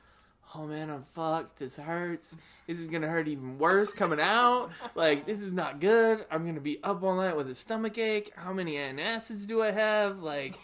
[0.55, 1.57] Oh man, I'm fucked.
[1.59, 2.35] This hurts.
[2.67, 4.69] This is gonna hurt even worse coming out.
[4.95, 6.25] Like this is not good.
[6.29, 8.31] I'm gonna be up all night with a stomach ache.
[8.35, 10.21] How many antacids do I have?
[10.21, 10.59] Like,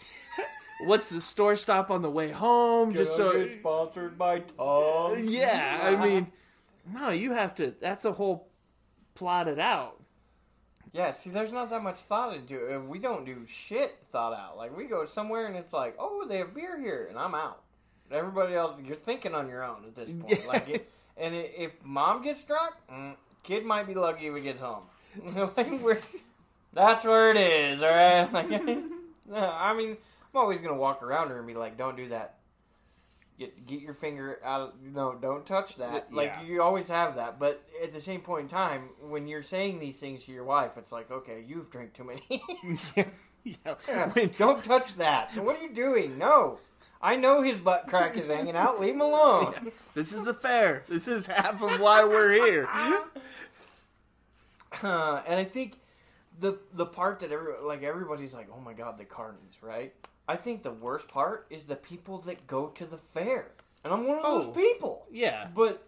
[0.84, 2.94] what's the store stop on the way home?
[2.94, 5.16] Just so it's sponsored by Tom.
[5.24, 5.80] yeah.
[5.82, 6.30] I mean,
[6.92, 7.74] no, you have to.
[7.80, 8.46] That's a whole
[9.14, 10.00] plotted out.
[10.92, 12.82] Yeah, see, there's not that much thought into it.
[12.82, 14.56] We don't do shit thought out.
[14.56, 17.62] Like, we go somewhere and it's like, oh, they have beer here, and I'm out.
[18.10, 20.46] Everybody else, you're thinking on your own at this point.
[20.48, 24.40] Like, it, and i if mom gets drunk, mm, kid might be lucky if he
[24.40, 24.82] gets home.
[25.56, 25.68] like,
[26.72, 28.32] that's where it is, all right?
[28.32, 28.88] Like, no,
[29.36, 32.39] I mean, I'm always gonna walk around her and be like, don't do that.
[33.40, 36.08] Get get your finger out of no, don't touch that.
[36.10, 36.16] Yeah.
[36.16, 39.80] Like you always have that, but at the same point in time, when you're saying
[39.80, 42.22] these things to your wife, it's like, okay, you've drank too many.
[43.44, 44.10] yeah.
[44.10, 45.34] When- don't touch that.
[45.42, 46.18] What are you doing?
[46.18, 46.58] No,
[47.00, 48.78] I know his butt crack is hanging out.
[48.78, 49.72] Leave him alone.
[49.94, 50.84] this is the fair.
[50.86, 52.68] This is half of why we're here.
[54.82, 55.78] Uh, and I think
[56.38, 59.94] the the part that every like everybody's like, oh my god, the carnies, right?
[60.30, 63.50] I think the worst part is the people that go to the fair,
[63.82, 64.40] and I'm one of Oh.
[64.42, 65.06] those people.
[65.10, 65.48] Yeah.
[65.54, 65.86] But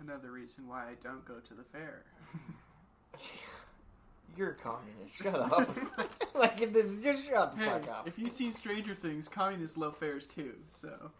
[0.00, 2.04] Another reason why I don't go to the fair.
[4.36, 5.16] you're a communist.
[5.22, 5.68] Shut up.
[6.34, 8.06] like if this- just shut the Hey, fuck up.
[8.06, 10.54] if you see Stranger Things, communists love fairs too.
[10.68, 11.10] So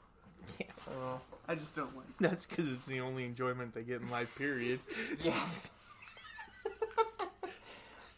[0.91, 2.07] Oh, I just don't like.
[2.21, 4.35] That's because it's the only enjoyment they get in life.
[4.37, 4.81] Period.
[5.25, 5.71] yes.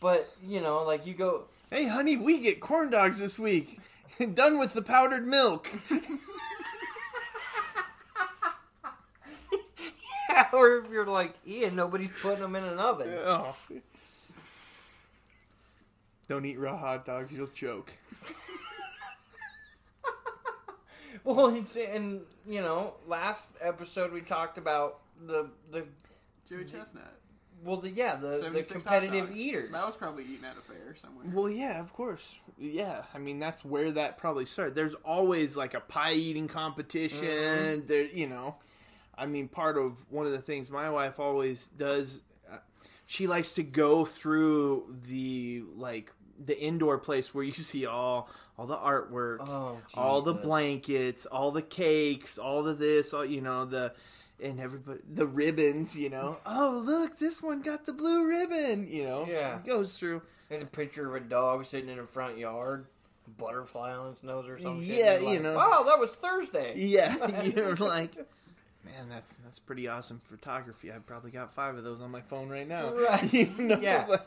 [0.00, 1.44] but you know, like you go.
[1.70, 3.78] Hey, honey, we get corn dogs this week.
[4.34, 5.68] Done with the powdered milk.
[10.52, 13.08] or if you're like Ian, nobody's putting them in an oven.
[13.24, 13.54] Oh.
[16.28, 17.92] Don't eat raw hot dogs, you'll choke.
[21.24, 25.84] Well, it's, and you know, last episode we talked about the the
[26.48, 27.12] Joey Chestnut.
[27.64, 29.38] Well, the yeah, the, the competitive dogs.
[29.38, 29.72] eaters.
[29.72, 31.26] That was probably eaten at a fair somewhere.
[31.32, 32.38] Well, yeah, of course.
[32.58, 34.74] Yeah, I mean that's where that probably started.
[34.74, 37.84] There's always like a pie eating competition.
[37.86, 38.56] There, you know,
[39.16, 42.56] I mean, part of one of the things my wife always does, uh,
[43.06, 48.66] she likes to go through the like the indoor place where you see all all
[48.66, 53.64] the artwork, Oh, all the blankets, all the cakes, all the this, all you know
[53.64, 53.92] the.
[54.42, 56.38] And everybody, the ribbons, you know.
[56.46, 59.26] Oh, look, this one got the blue ribbon, you know.
[59.30, 59.58] Yeah.
[59.66, 60.22] goes through.
[60.48, 62.86] There's a picture of a dog sitting in a front yard,
[63.38, 64.82] butterfly on its nose or something.
[64.82, 65.56] Yeah, you know.
[65.56, 66.74] Wow, that was Thursday.
[66.76, 68.16] Yeah, you're like,
[68.84, 70.90] man, that's that's pretty awesome photography.
[70.90, 72.92] I've probably got five of those on my phone right now.
[72.94, 73.32] Right.
[73.32, 74.06] You know, Yeah.
[74.08, 74.26] like-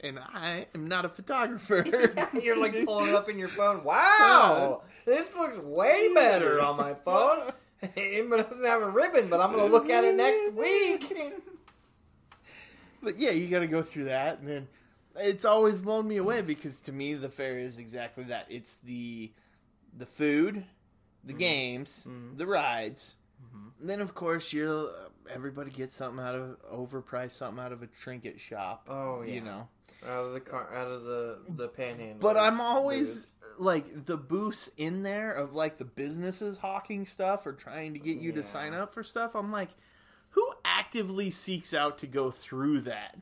[0.00, 1.84] and I am not a photographer.
[2.40, 3.82] You're like pulling up in your phone.
[3.82, 7.50] Wow, this looks way better on my phone.
[8.28, 11.16] But it doesn't have a ribbon, but I'm going to look at it next week.
[13.02, 14.68] but yeah, you got to go through that, and then
[15.16, 18.46] it's always blown me away because to me the fair is exactly that.
[18.48, 19.30] It's the
[19.96, 20.64] the food,
[21.24, 21.38] the Mm-hmm.
[21.38, 22.06] games,
[22.36, 23.14] the rides.
[23.80, 24.92] And then of course you'll
[25.32, 28.86] everybody gets something out of overpriced something out of a trinket shop.
[28.88, 29.34] Oh, yeah.
[29.34, 29.68] you know.
[30.06, 32.18] Out of the car, out of the the panhandle.
[32.20, 37.52] But I'm always like the booths in there of like the businesses hawking stuff or
[37.52, 39.34] trying to get you to sign up for stuff.
[39.34, 39.70] I'm like,
[40.30, 43.16] who actively seeks out to go through that?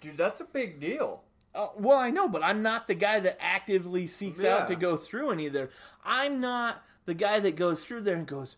[0.00, 0.16] dude.
[0.16, 1.22] That's a big deal.
[1.54, 4.56] Uh, well, I know, but I'm not the guy that actively seeks Yeah.
[4.58, 5.70] out to go through any of there.
[6.04, 8.56] I'm not the guy that goes through there and goes,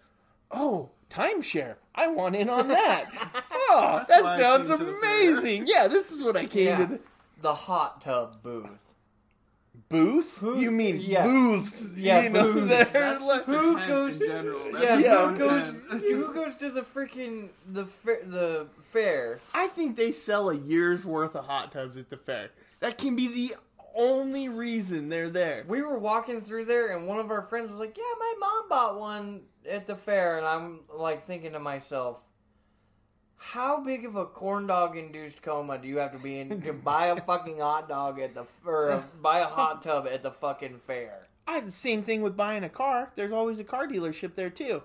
[0.50, 1.74] "Oh, timeshare!
[1.94, 3.10] I want in on that."
[3.52, 5.20] oh, that sounds came to the fair.
[5.32, 5.66] amazing.
[5.66, 6.76] Yeah, this is what I came Yeah.
[6.78, 7.00] to the
[7.42, 8.93] The hot tub booth.
[9.94, 10.38] Booth.
[10.38, 11.22] Who- You mean yeah.
[11.24, 11.96] booths?
[11.96, 12.68] Yeah, you know, booths.
[12.92, 14.60] That's like- just a Who tent goes- in general.
[14.72, 15.62] That's Yeah, its who goes?
[15.64, 15.82] tent.
[16.04, 17.84] Who goes to the freaking the
[18.26, 19.38] the fair?
[19.54, 22.50] I think they sell a year's worth of hot tubs at the fair.
[22.80, 23.54] That can be the
[23.96, 25.64] only reason they're there.
[25.68, 28.68] We were walking through there, and one of our friends was like, "Yeah, my mom
[28.68, 32.20] bought one at the fair," and I'm like thinking to myself,
[33.36, 36.72] "How big of a corn dog induced coma do you have to be in to
[36.72, 40.80] buy a fucking hot dog at the or buy a hot tub at the fucking
[40.86, 43.12] fair?" I had the same thing with buying a car.
[43.16, 44.82] There's always a car dealership there too.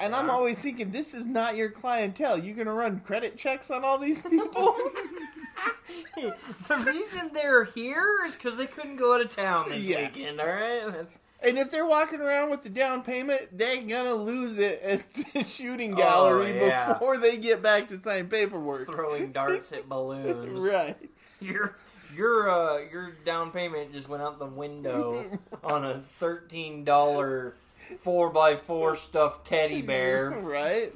[0.00, 2.38] And I'm always thinking, this is not your clientele.
[2.38, 4.76] You're gonna run credit checks on all these people?
[6.16, 10.02] the reason they're here is because they couldn't go out of town this Yeah.
[10.02, 10.40] weekend.
[10.40, 11.10] All right, That's-
[11.42, 15.44] and if they're walking around with the down payment, they're gonna lose it at the
[15.48, 16.92] shooting gallery Oh, yeah.
[16.92, 18.86] before they get back to sign paperwork.
[18.86, 20.58] throwing darts at balloons.
[20.60, 20.96] Right.
[21.40, 21.76] Your
[22.16, 27.54] your uh your down payment just went out the window on a thirteen dollar
[28.02, 30.30] four by four stuffed teddy bear.
[30.30, 30.92] Right.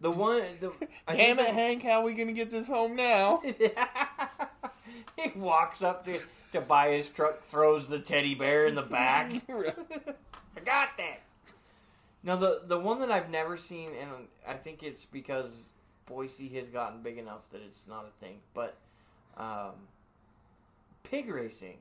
[0.00, 0.72] The one the
[1.08, 3.40] Damn it, think Hank, how are we gonna get this home now?
[5.16, 6.18] he walks up to
[6.52, 9.30] to buy his truck, throws the teddy bear in the back.
[9.48, 11.18] I got this.
[12.22, 14.10] Now the the one that I've never seen, and
[14.46, 15.50] I think it's because
[16.06, 18.38] Boise has gotten big enough that it's not a thing.
[18.54, 18.76] But
[19.36, 19.72] um,
[21.04, 21.78] pig racing,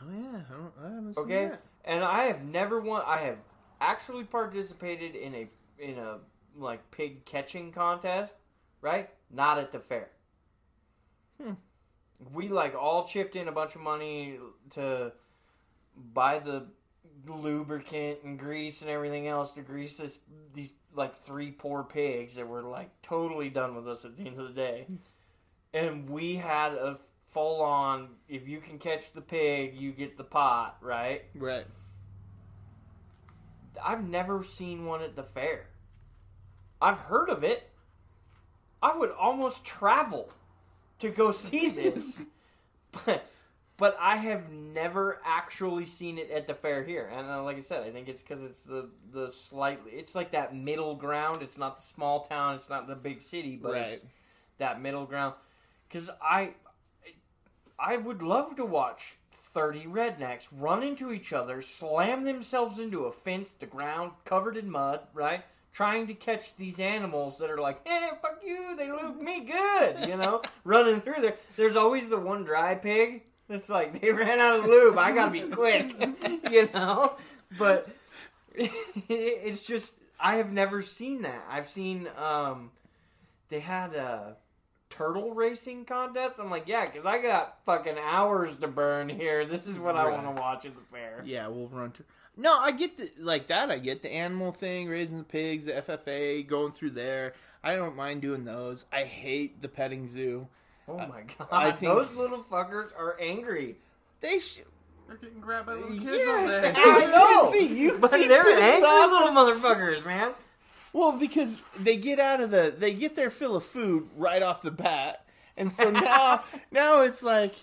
[0.00, 1.62] Oh yeah, I, don't, I haven't seen okay, that.
[1.84, 3.02] and I have never won.
[3.06, 3.38] I have
[3.80, 6.18] actually participated in a in a
[6.58, 8.34] like pig catching contest,
[8.80, 9.08] right?
[9.30, 10.08] Not at the fair.
[11.42, 11.52] Hmm.
[12.32, 14.38] We like all chipped in a bunch of money
[14.70, 15.12] to
[16.12, 16.66] buy the
[17.26, 20.18] lubricant and grease and everything else to grease this
[20.54, 24.38] these like three poor pigs that were like totally done with us at the end
[24.38, 24.86] of the day.
[25.74, 26.98] And we had a
[27.28, 31.24] full on if you can catch the pig, you get the pot, right?
[31.34, 31.66] Right.
[33.84, 35.66] I've never seen one at the fair.
[36.80, 37.70] I've heard of it.
[38.82, 40.30] I would almost travel
[41.00, 42.26] to go see this.
[43.04, 43.26] but
[43.76, 47.10] but I have never actually seen it at the fair here.
[47.12, 50.32] And uh, like I said, I think it's because it's the the slightly it's like
[50.32, 51.42] that middle ground.
[51.42, 52.56] It's not the small town.
[52.56, 54.02] It's not the big city, but it's
[54.58, 55.34] that middle ground.
[55.88, 56.54] Because I
[57.78, 59.16] I would love to watch.
[59.56, 64.70] 30 rednecks run into each other, slam themselves into a fence, the ground covered in
[64.70, 65.44] mud, right?
[65.76, 70.08] Trying to catch these animals that are like, eh, fuck you, they look me good,
[70.08, 70.40] you know?
[70.64, 71.34] Running through there.
[71.54, 75.30] There's always the one dry pig that's like, they ran out of lube, I gotta
[75.30, 75.94] be quick,
[76.50, 77.16] you know?
[77.58, 77.90] But
[78.56, 81.44] it's just, I have never seen that.
[81.46, 82.70] I've seen, um,
[83.50, 84.36] they had a
[84.88, 86.36] turtle racing contest.
[86.38, 89.44] I'm like, yeah, because I got fucking hours to burn here.
[89.44, 91.22] This is what I want to watch at the fair.
[91.26, 92.06] Yeah, we'll run through.
[92.36, 93.70] No, I get the like that.
[93.70, 97.34] I get the animal thing, raising the pigs, the FFA, going through there.
[97.64, 98.84] I don't mind doing those.
[98.92, 100.46] I hate the petting zoo.
[100.88, 103.76] Oh my god, I think- those little fuckers are angry.
[104.20, 104.60] They sh-
[105.08, 106.38] They're getting grabbed by little kids Yeah.
[106.40, 106.72] all day.
[106.76, 109.28] I know, See, you but they're pissing angry off little
[109.64, 110.32] motherfuckers, man.
[110.92, 114.62] well because they get out of the they get their fill of food right off
[114.62, 115.24] the bat,
[115.56, 117.54] and so now now it's like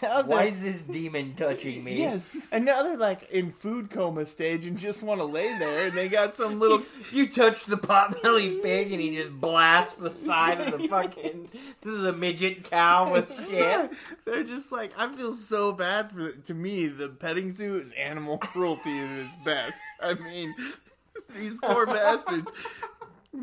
[0.00, 1.96] Why is this demon touching me?
[1.96, 5.86] Yes, and now they're like in food coma stage and just want to lay there,
[5.86, 10.10] and they got some little You touch the potbelly pig and he just blasts the
[10.10, 11.48] side of the fucking
[11.82, 13.90] the midget cow with shit.
[14.24, 16.32] They're just like I feel so bad for.
[16.32, 19.80] To me, the petting zoo is animal cruelty at its best.
[20.02, 20.54] I mean,
[21.34, 22.50] these poor bastards.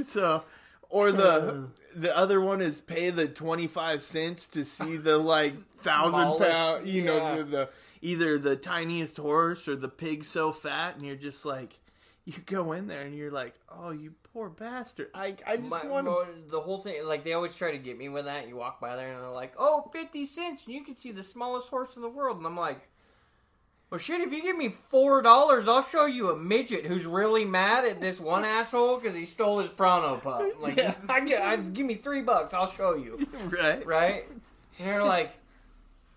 [0.02, 0.44] So,
[0.92, 1.62] or the uh.
[1.96, 6.52] the other one is pay the twenty five cents to see the like thousand Smallest-
[6.52, 6.88] pound.
[6.88, 7.70] You know the, the
[8.02, 11.80] either the tiniest horse or the pig so fat, and you're just like.
[12.24, 15.10] You go in there and you're like, "Oh, you poor bastard!
[15.12, 17.80] I, I just My, want to." mo- the whole thing, like they always try to
[17.80, 18.48] get me with that.
[18.48, 21.24] You walk by there and they're like, "Oh, 50 cents, and you can see the
[21.24, 22.88] smallest horse in the world." And I'm like,
[23.92, 24.22] "Well, shit!
[24.22, 28.02] If you give me four dollars, I'll show you a midget who's really mad at
[28.02, 30.42] this one asshole because he stole his Pronto pup.
[30.60, 30.96] Like, Yeah.
[31.08, 31.20] I,
[31.54, 33.86] I give me three bucks, I'll show you." right?
[33.86, 34.26] right?
[34.80, 35.34] And they're like,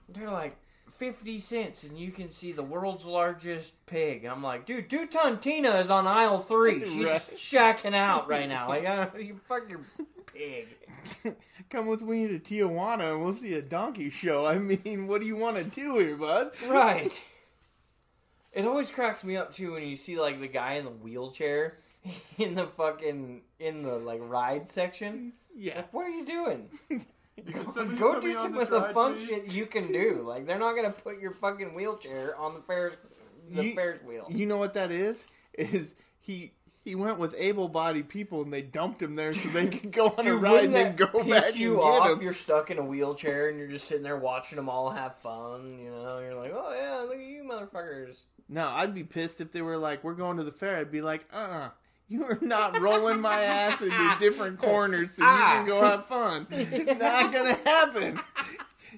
[0.08, 0.56] they're like
[0.96, 4.24] fifty cents, and you can see the world's largest pig.
[4.24, 6.80] I'm like, dude, two ton Tina is on aisle three.
[6.86, 7.30] She's Right.
[7.34, 8.68] shacking out right now.
[8.68, 9.80] Like, I, you fuck your
[10.32, 10.68] pig.
[11.70, 14.46] Come with me to Tijuana and we'll see a donkey show.
[14.46, 16.52] I mean, what do you want to do here, bud?
[16.68, 17.20] Right.
[18.54, 21.78] It always cracks me up too when you see like the guy in the wheelchair
[22.38, 25.32] in the fucking in the like ride section.
[25.56, 25.82] Yeah.
[25.90, 26.68] What are you doing?
[27.98, 29.26] Go put do some of the fun please?
[29.28, 30.22] shit you can do.
[30.24, 32.96] Like they're not gonna put your fucking wheelchair on the Ferris
[33.50, 34.26] the You- Ferris wheel.
[34.30, 35.26] You know what that is?
[35.52, 36.52] Is he
[36.84, 40.26] he went with able-bodied people and they dumped him there so they could go on
[40.26, 42.04] a ride and then go back you and off?
[42.04, 42.22] get him.
[42.22, 45.78] You're stuck in a wheelchair and you're just sitting there watching them all have fun.
[45.78, 48.18] You know, you're like, oh yeah, look at you motherfuckers.
[48.48, 51.00] No, I'd be pissed if they were like, "We're going to the fair." I'd be
[51.00, 51.68] like, "Uh, uh
[52.06, 56.46] you are not rolling my ass into different corners so you can go have fun.
[56.50, 58.20] not gonna happen.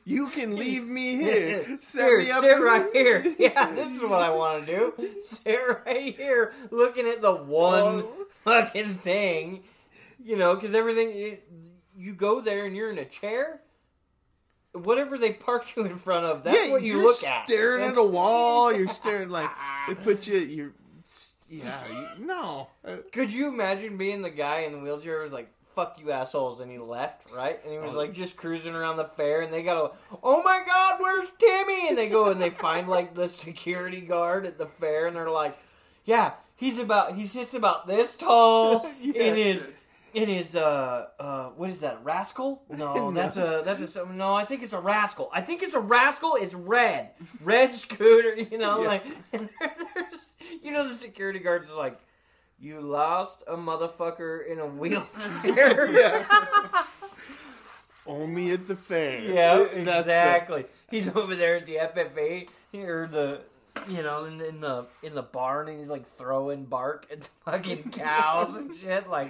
[0.09, 1.79] You can leave me here.
[1.83, 3.25] Set Here, me up sit right here.
[3.39, 5.21] Yeah, this is what I want to do.
[5.23, 8.27] Sit right here, looking at the one Oh.
[8.45, 9.65] fucking thing.
[10.25, 11.49] You know, because everything it,
[11.97, 13.61] you go there and you're in a chair.
[14.73, 17.49] Whatever they park you in front of, that's yeah, what you look at.
[17.49, 18.73] Staring at a wall.
[18.73, 19.51] You're staring like
[19.89, 20.39] they put you.
[20.39, 20.73] You're
[21.49, 21.81] yeah.
[21.89, 22.69] You, no.
[23.13, 26.59] Could you imagine being the guy in the wheelchair who was like, fuck you assholes,
[26.59, 27.61] and he left, right?
[27.63, 27.83] And he Oh.
[27.83, 29.93] was like just cruising around the fair, and they go,
[30.25, 31.89] oh my god, where's Timmy?
[31.91, 35.31] And they go and they find like the security guard at the fair, and they're
[35.31, 35.57] like,
[36.05, 39.37] yeah, he's about, he sits about this tall in Yes.
[39.37, 39.71] his.
[40.15, 42.63] In his uh uh what is that rascal?
[42.71, 44.35] No, that's a that's a no.
[44.35, 45.29] I think it's a rascal.
[45.31, 46.37] I think it's a rascal.
[46.41, 47.11] It's red,
[47.43, 48.35] red scooter.
[48.51, 48.89] You know, Yeah.
[48.89, 49.05] like
[49.35, 51.99] and there's you know the security guards are like,
[52.59, 55.91] you lost a motherfucker in a wheelchair.
[55.93, 56.85] yeah.
[58.07, 59.19] Only at the fair.
[59.21, 60.65] yeah, That's the- exactly.
[60.91, 63.41] He's over there at the FFA or the,
[63.89, 67.29] you know, in, in the in the barn, and he's like throwing bark at the
[67.45, 69.09] fucking cows and shit.
[69.09, 69.29] Like,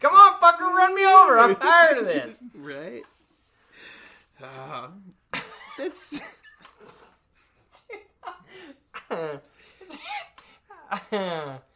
[0.00, 1.38] come on, fucker, run me over.
[1.38, 2.38] I'm tired of this.
[2.54, 3.02] right.
[4.42, 4.88] Uh,
[5.78, 6.20] that's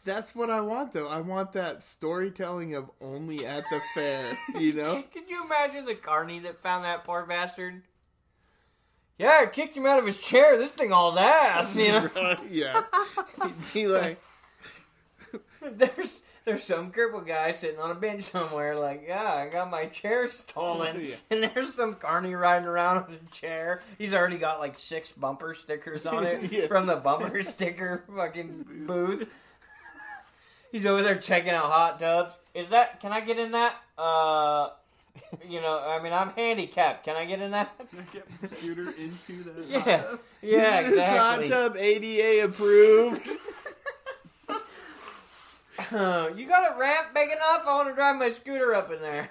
[0.04, 1.08] that's what I want though.
[1.08, 4.38] I want that storytelling of only at the fair.
[4.58, 5.02] You know.
[5.12, 7.82] Could you imagine the carney that found that poor bastard?
[9.18, 10.56] Yeah, I kicked him out of his chair.
[10.58, 12.36] This thing all's ass, you know.
[12.50, 12.82] Yeah.
[13.42, 14.20] He'd be like,
[15.60, 19.86] There's there's some crippled guy sitting on a bench somewhere, like, yeah, I got my
[19.86, 21.14] chair stolen, Yeah.
[21.30, 23.80] and there's some carny riding around on a chair.
[23.96, 26.66] He's already got like six bumper stickers on it Yeah.
[26.66, 29.28] from the bumper sticker fucking booth.
[30.72, 32.38] He's over there checking out hot tubs.
[32.54, 32.98] Is that?
[32.98, 33.76] Can I get in that?
[33.98, 34.70] Uh,
[35.46, 37.04] you know, I mean, I'm handicapped.
[37.04, 37.78] Can I get in that?
[38.10, 43.28] Get the scooter into the Yeah, yeah, This hot tub ADA approved.
[45.92, 47.64] Uh, you got a ramp big enough?
[47.66, 49.28] I want to drive my scooter up in there.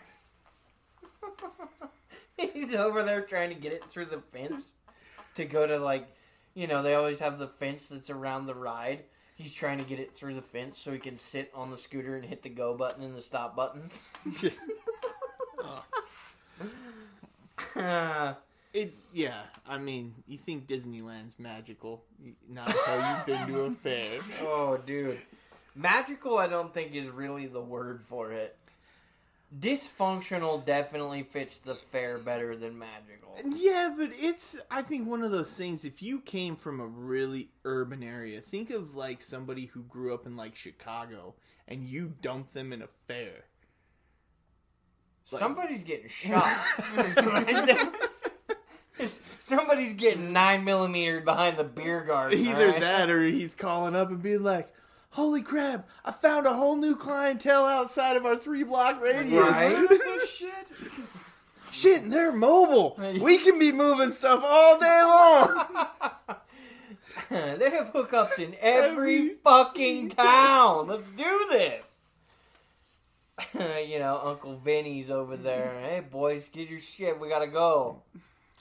[2.54, 4.74] He's over there trying to get it through the fence
[5.34, 6.08] to go to like,
[6.54, 9.06] you know, they always have the fence that's around the ride.
[9.42, 12.16] He's trying to get it through the fence so he can sit on the scooter
[12.16, 13.90] and hit the go button and the stop button.
[17.76, 18.34] Uh,
[18.74, 19.44] It's yeah.
[19.68, 22.04] I mean, you think Disneyland's magical?
[22.54, 24.20] Not until you've been to a fair.
[24.42, 25.20] oh, dude.
[25.76, 28.56] Magical, I don't think is really the word for it.
[29.60, 33.38] Dysfunctional definitely fits the fair better than magical.
[33.44, 35.84] Yeah, but it's I think one of those things.
[35.84, 40.26] If you came from a really urban area, think of like somebody who grew up
[40.26, 41.36] in like Chicago,
[41.68, 43.44] and you dump them in a fair.
[45.24, 46.58] Somebody's getting shot.
[49.40, 52.40] Somebody's getting nine millimeter behind the beer garden.
[52.40, 52.82] Either alright?
[52.82, 54.72] that, or he's calling up and being like,
[55.12, 55.88] "Holy crap!
[56.04, 59.42] I found a whole new clientele outside of our three block radius.
[59.42, 59.88] Right?
[60.28, 60.68] shit.
[61.72, 62.98] Shit, and they're mobile.
[63.22, 65.66] We can be moving stuff all day long."
[67.60, 70.88] they have hookups in every Every fucking town.
[70.88, 71.88] Let's do this.
[73.88, 75.74] you know, Uncle Vinny's over there.
[75.82, 77.20] Hey, boys, get your shit.
[77.20, 78.02] We gotta go.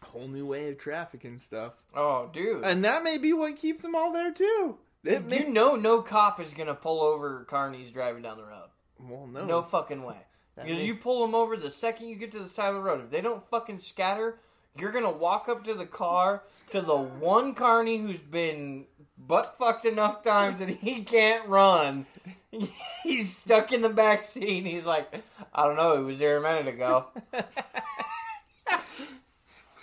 [0.03, 2.64] whole new way of traffic and stuff, Oh, dude.
[2.64, 4.78] and that may be what keeps them all there too.
[5.05, 8.68] It may- you know, no cop is gonna pull over Carney's driving down the road.
[8.98, 10.18] well, no, No fucking way.
[10.57, 12.74] That Because may- you pull them over the second you get to the side of
[12.74, 13.03] the road.
[13.05, 14.38] If they don't fucking scatter,
[14.76, 18.86] you're gonna walk up to the car to the one carney who's been
[19.16, 22.07] butt fucked enough times that he can't run.
[23.03, 24.66] He's stuck in the back seat.
[24.66, 25.22] He's like,
[25.55, 25.96] I don't know.
[25.98, 27.07] He was there a minute ago.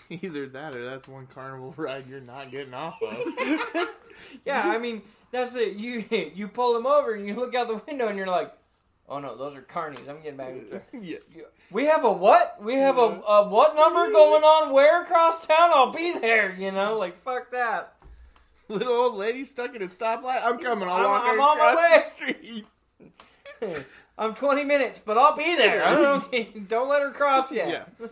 [0.23, 3.87] Either that or that's one carnival ride you're not getting off of.
[4.45, 5.73] Yeah, I mean that's it.
[5.73, 6.03] You
[6.33, 8.51] you pull them over and you look out the window and you're like,
[9.07, 10.09] oh no, those are carnies.
[10.09, 10.55] I'm getting back.
[10.93, 11.17] yeah.
[11.69, 12.57] We have a what?
[12.63, 15.69] We have a, a what number going on where across town?
[15.73, 16.97] I'll be there, you know?
[16.97, 17.93] Like, fuck that.
[18.69, 20.41] Little old lady stuck in a stoplight.
[20.43, 20.89] I'm coming.
[20.89, 22.03] I'll I'm- I'm on my way.
[22.15, 22.65] street.
[24.17, 25.85] I'm 20 minutes, but I'll be there.
[25.85, 27.69] I don't, don't let her cross yet.
[27.99, 28.07] Yeah.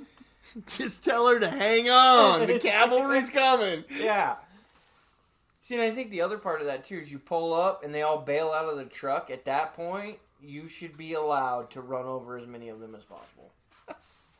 [0.67, 2.47] Just tell her to hang on.
[2.47, 3.83] The cavalry's coming.
[3.99, 4.35] Yeah.
[5.63, 7.93] See, and I think the other part of that, too, is you pull up and
[7.93, 9.29] they all bail out of the truck.
[9.31, 13.03] At that point, you should be allowed to run over as many of them as
[13.03, 13.51] possible.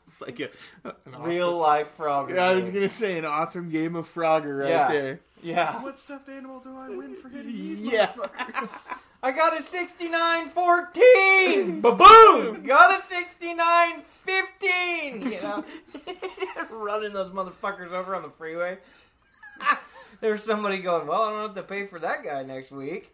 [0.07, 0.49] It's like a
[0.83, 2.29] an Real life frog.
[2.29, 4.87] Yeah, I was gonna say an awesome game of Frogger right Yeah.
[4.87, 5.19] there.
[5.45, 5.81] Yeah.
[5.83, 8.07] What stuffed animal do I win for hitting these Yeah.
[8.13, 9.03] motherfuckers?
[9.21, 11.81] I got a 69-14!
[11.83, 12.63] Ba-boom!
[12.63, 13.03] Got a
[14.27, 15.31] 69-15!
[15.31, 15.63] You know?
[16.71, 18.79] Running those motherfuckers over on the freeway.
[20.21, 23.13] There's somebody going, well, I don't have to pay for that guy next week.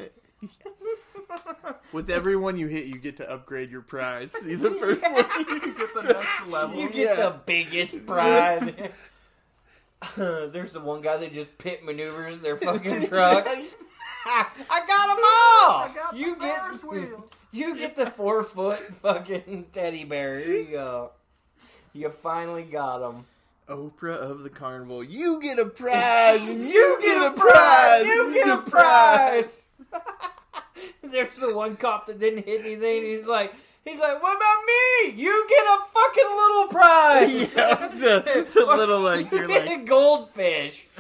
[1.92, 4.32] With everyone you hit, you get to upgrade your prize.
[4.32, 5.16] See the first one.
[5.16, 6.80] Is it the next level?
[6.80, 7.26] You get Yeah.
[7.30, 8.70] the biggest prize.
[10.18, 13.48] There's the one guy that just pit maneuvers their fucking truck.
[14.26, 15.84] I got them all.
[15.84, 17.28] I got you the get Ferris wheel.
[17.52, 20.40] You get the four foot fucking teddy bear.
[20.40, 21.12] Here you go.
[21.94, 23.26] You finally got him.
[23.68, 25.04] Oprah of the carnival.
[25.04, 28.06] You get a prize, and You get a prize.
[28.06, 29.64] You get a prize.
[31.02, 33.04] There's the one cop that didn't hit anything.
[33.04, 33.54] He's like,
[33.86, 35.22] he's like, what about me?
[35.22, 37.52] You get a fucking little prize.
[37.56, 40.88] yeah, the, the little like you you're get like a goldfish.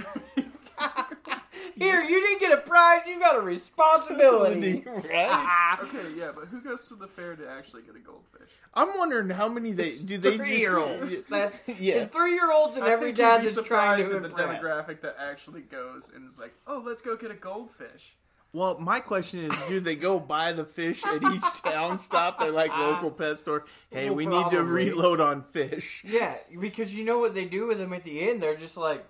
[1.75, 3.01] Here, you didn't get a prize.
[3.07, 4.83] You got a responsibility.
[4.85, 5.77] right.
[5.83, 8.49] Okay, yeah, but who goes to the fair to actually get a goldfish?
[8.73, 11.13] I'm wondering how many they do they Three year olds.
[11.29, 12.05] That's Yeah.
[12.05, 14.23] three year olds and I every think you'd dad be that's trying surprised to at
[14.23, 18.15] the demographic that actually goes and is like, "Oh, let's go get a goldfish."
[18.53, 22.37] Well, my question is, do they go buy the fish at each town stop?
[22.39, 23.63] They're like local pet store.
[23.89, 24.89] Hey, Well, we need to probably.
[24.91, 26.03] reload on fish.
[26.05, 28.41] Yeah, because you know what they do with them at the end?
[28.41, 29.05] They're just like,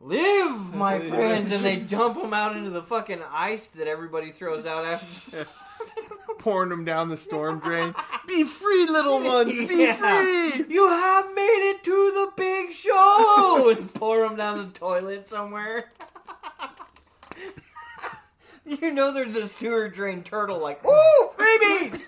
[0.00, 4.64] live, my friends, and they dump them out into the fucking ice that everybody throws
[4.64, 5.44] out after.
[6.38, 7.94] Pouring them down the storm drain.
[8.26, 9.52] Be free, little ones.
[9.52, 9.92] Be Yeah.
[9.92, 10.64] free.
[10.74, 13.74] You have made it to the big show!
[13.76, 15.84] and pour them down the toilet somewhere.
[18.80, 21.98] You know there's a sewer drain turtle like, ooh, baby!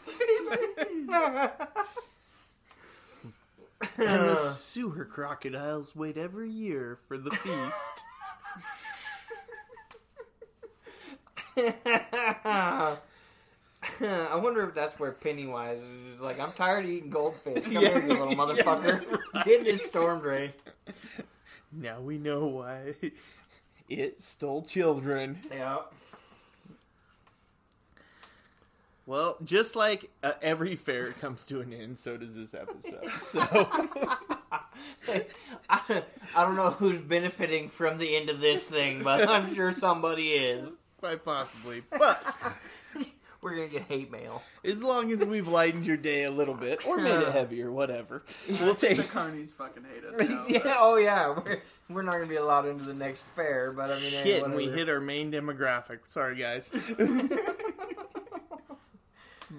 [3.98, 4.52] And the uh.
[4.52, 8.04] sewer crocodiles wait every year for the feast.
[14.00, 17.62] I wonder if that's where Pennywise is just like, I'm tired of eating goldfish.
[17.64, 19.04] Come here, you little motherfucker.
[19.44, 20.52] Get in this storm drain.
[21.72, 22.94] now we know why
[23.88, 25.40] it stole children.
[25.50, 25.78] Yeah.
[29.06, 33.10] Well, just like uh, every fair comes to an end, so does this episode.
[33.20, 33.40] So
[35.68, 36.02] I,
[36.36, 40.28] I don't know who's benefiting from the end of this thing, but I'm sure somebody
[40.32, 40.68] is.
[41.00, 42.22] quite possibly, but
[43.40, 44.42] We're gonna get hate mail.
[44.64, 48.22] as long as we've lightened your day a little bit or made it heavier, whatever,
[48.48, 48.98] we'll The take.
[49.10, 50.44] carnies fucking hate us now.
[50.48, 51.28] Yeah, but- oh yeah.
[51.30, 54.44] We're, we're not gonna be allowed into the next fair, but I mean, hey, Shit,
[54.44, 54.76] and we whatever.
[54.78, 56.00] hit our main demographic.
[56.08, 56.70] Sorry, guys.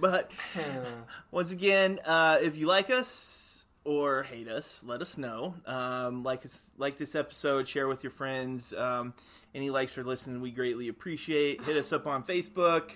[0.03, 0.29] but
[1.31, 5.55] once again, uh, if you like us or hate us, let us know.
[5.65, 8.73] Um, like us, like this episode, share with your friends.
[8.73, 9.13] Um,
[9.55, 11.63] any likes or listen, we greatly appreciate.
[11.63, 12.91] Hit us up on Facebook,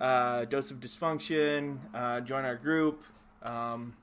[0.00, 1.78] uh, Dose of Dysfunction.
[1.94, 3.02] Uh, join our group.
[3.42, 3.94] Um,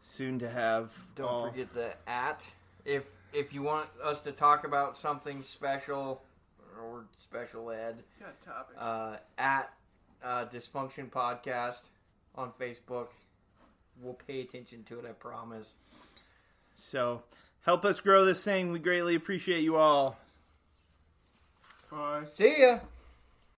[0.00, 0.92] soon to have.
[1.14, 2.46] Don't all- forget the at.
[2.84, 6.22] If if you want us to talk about something special
[6.80, 8.78] or special ed, Yeah, topics.
[8.80, 9.72] uh, at
[10.22, 11.84] uh, Dysfunction Podcast
[12.34, 13.08] on Facebook.
[14.02, 15.04] We'll pay attention to it.
[15.08, 15.72] I promise.
[16.76, 17.22] So
[17.62, 18.70] help us grow this thing.
[18.70, 20.18] We greatly appreciate you all.
[21.90, 22.24] Bye.
[22.32, 22.78] See ya.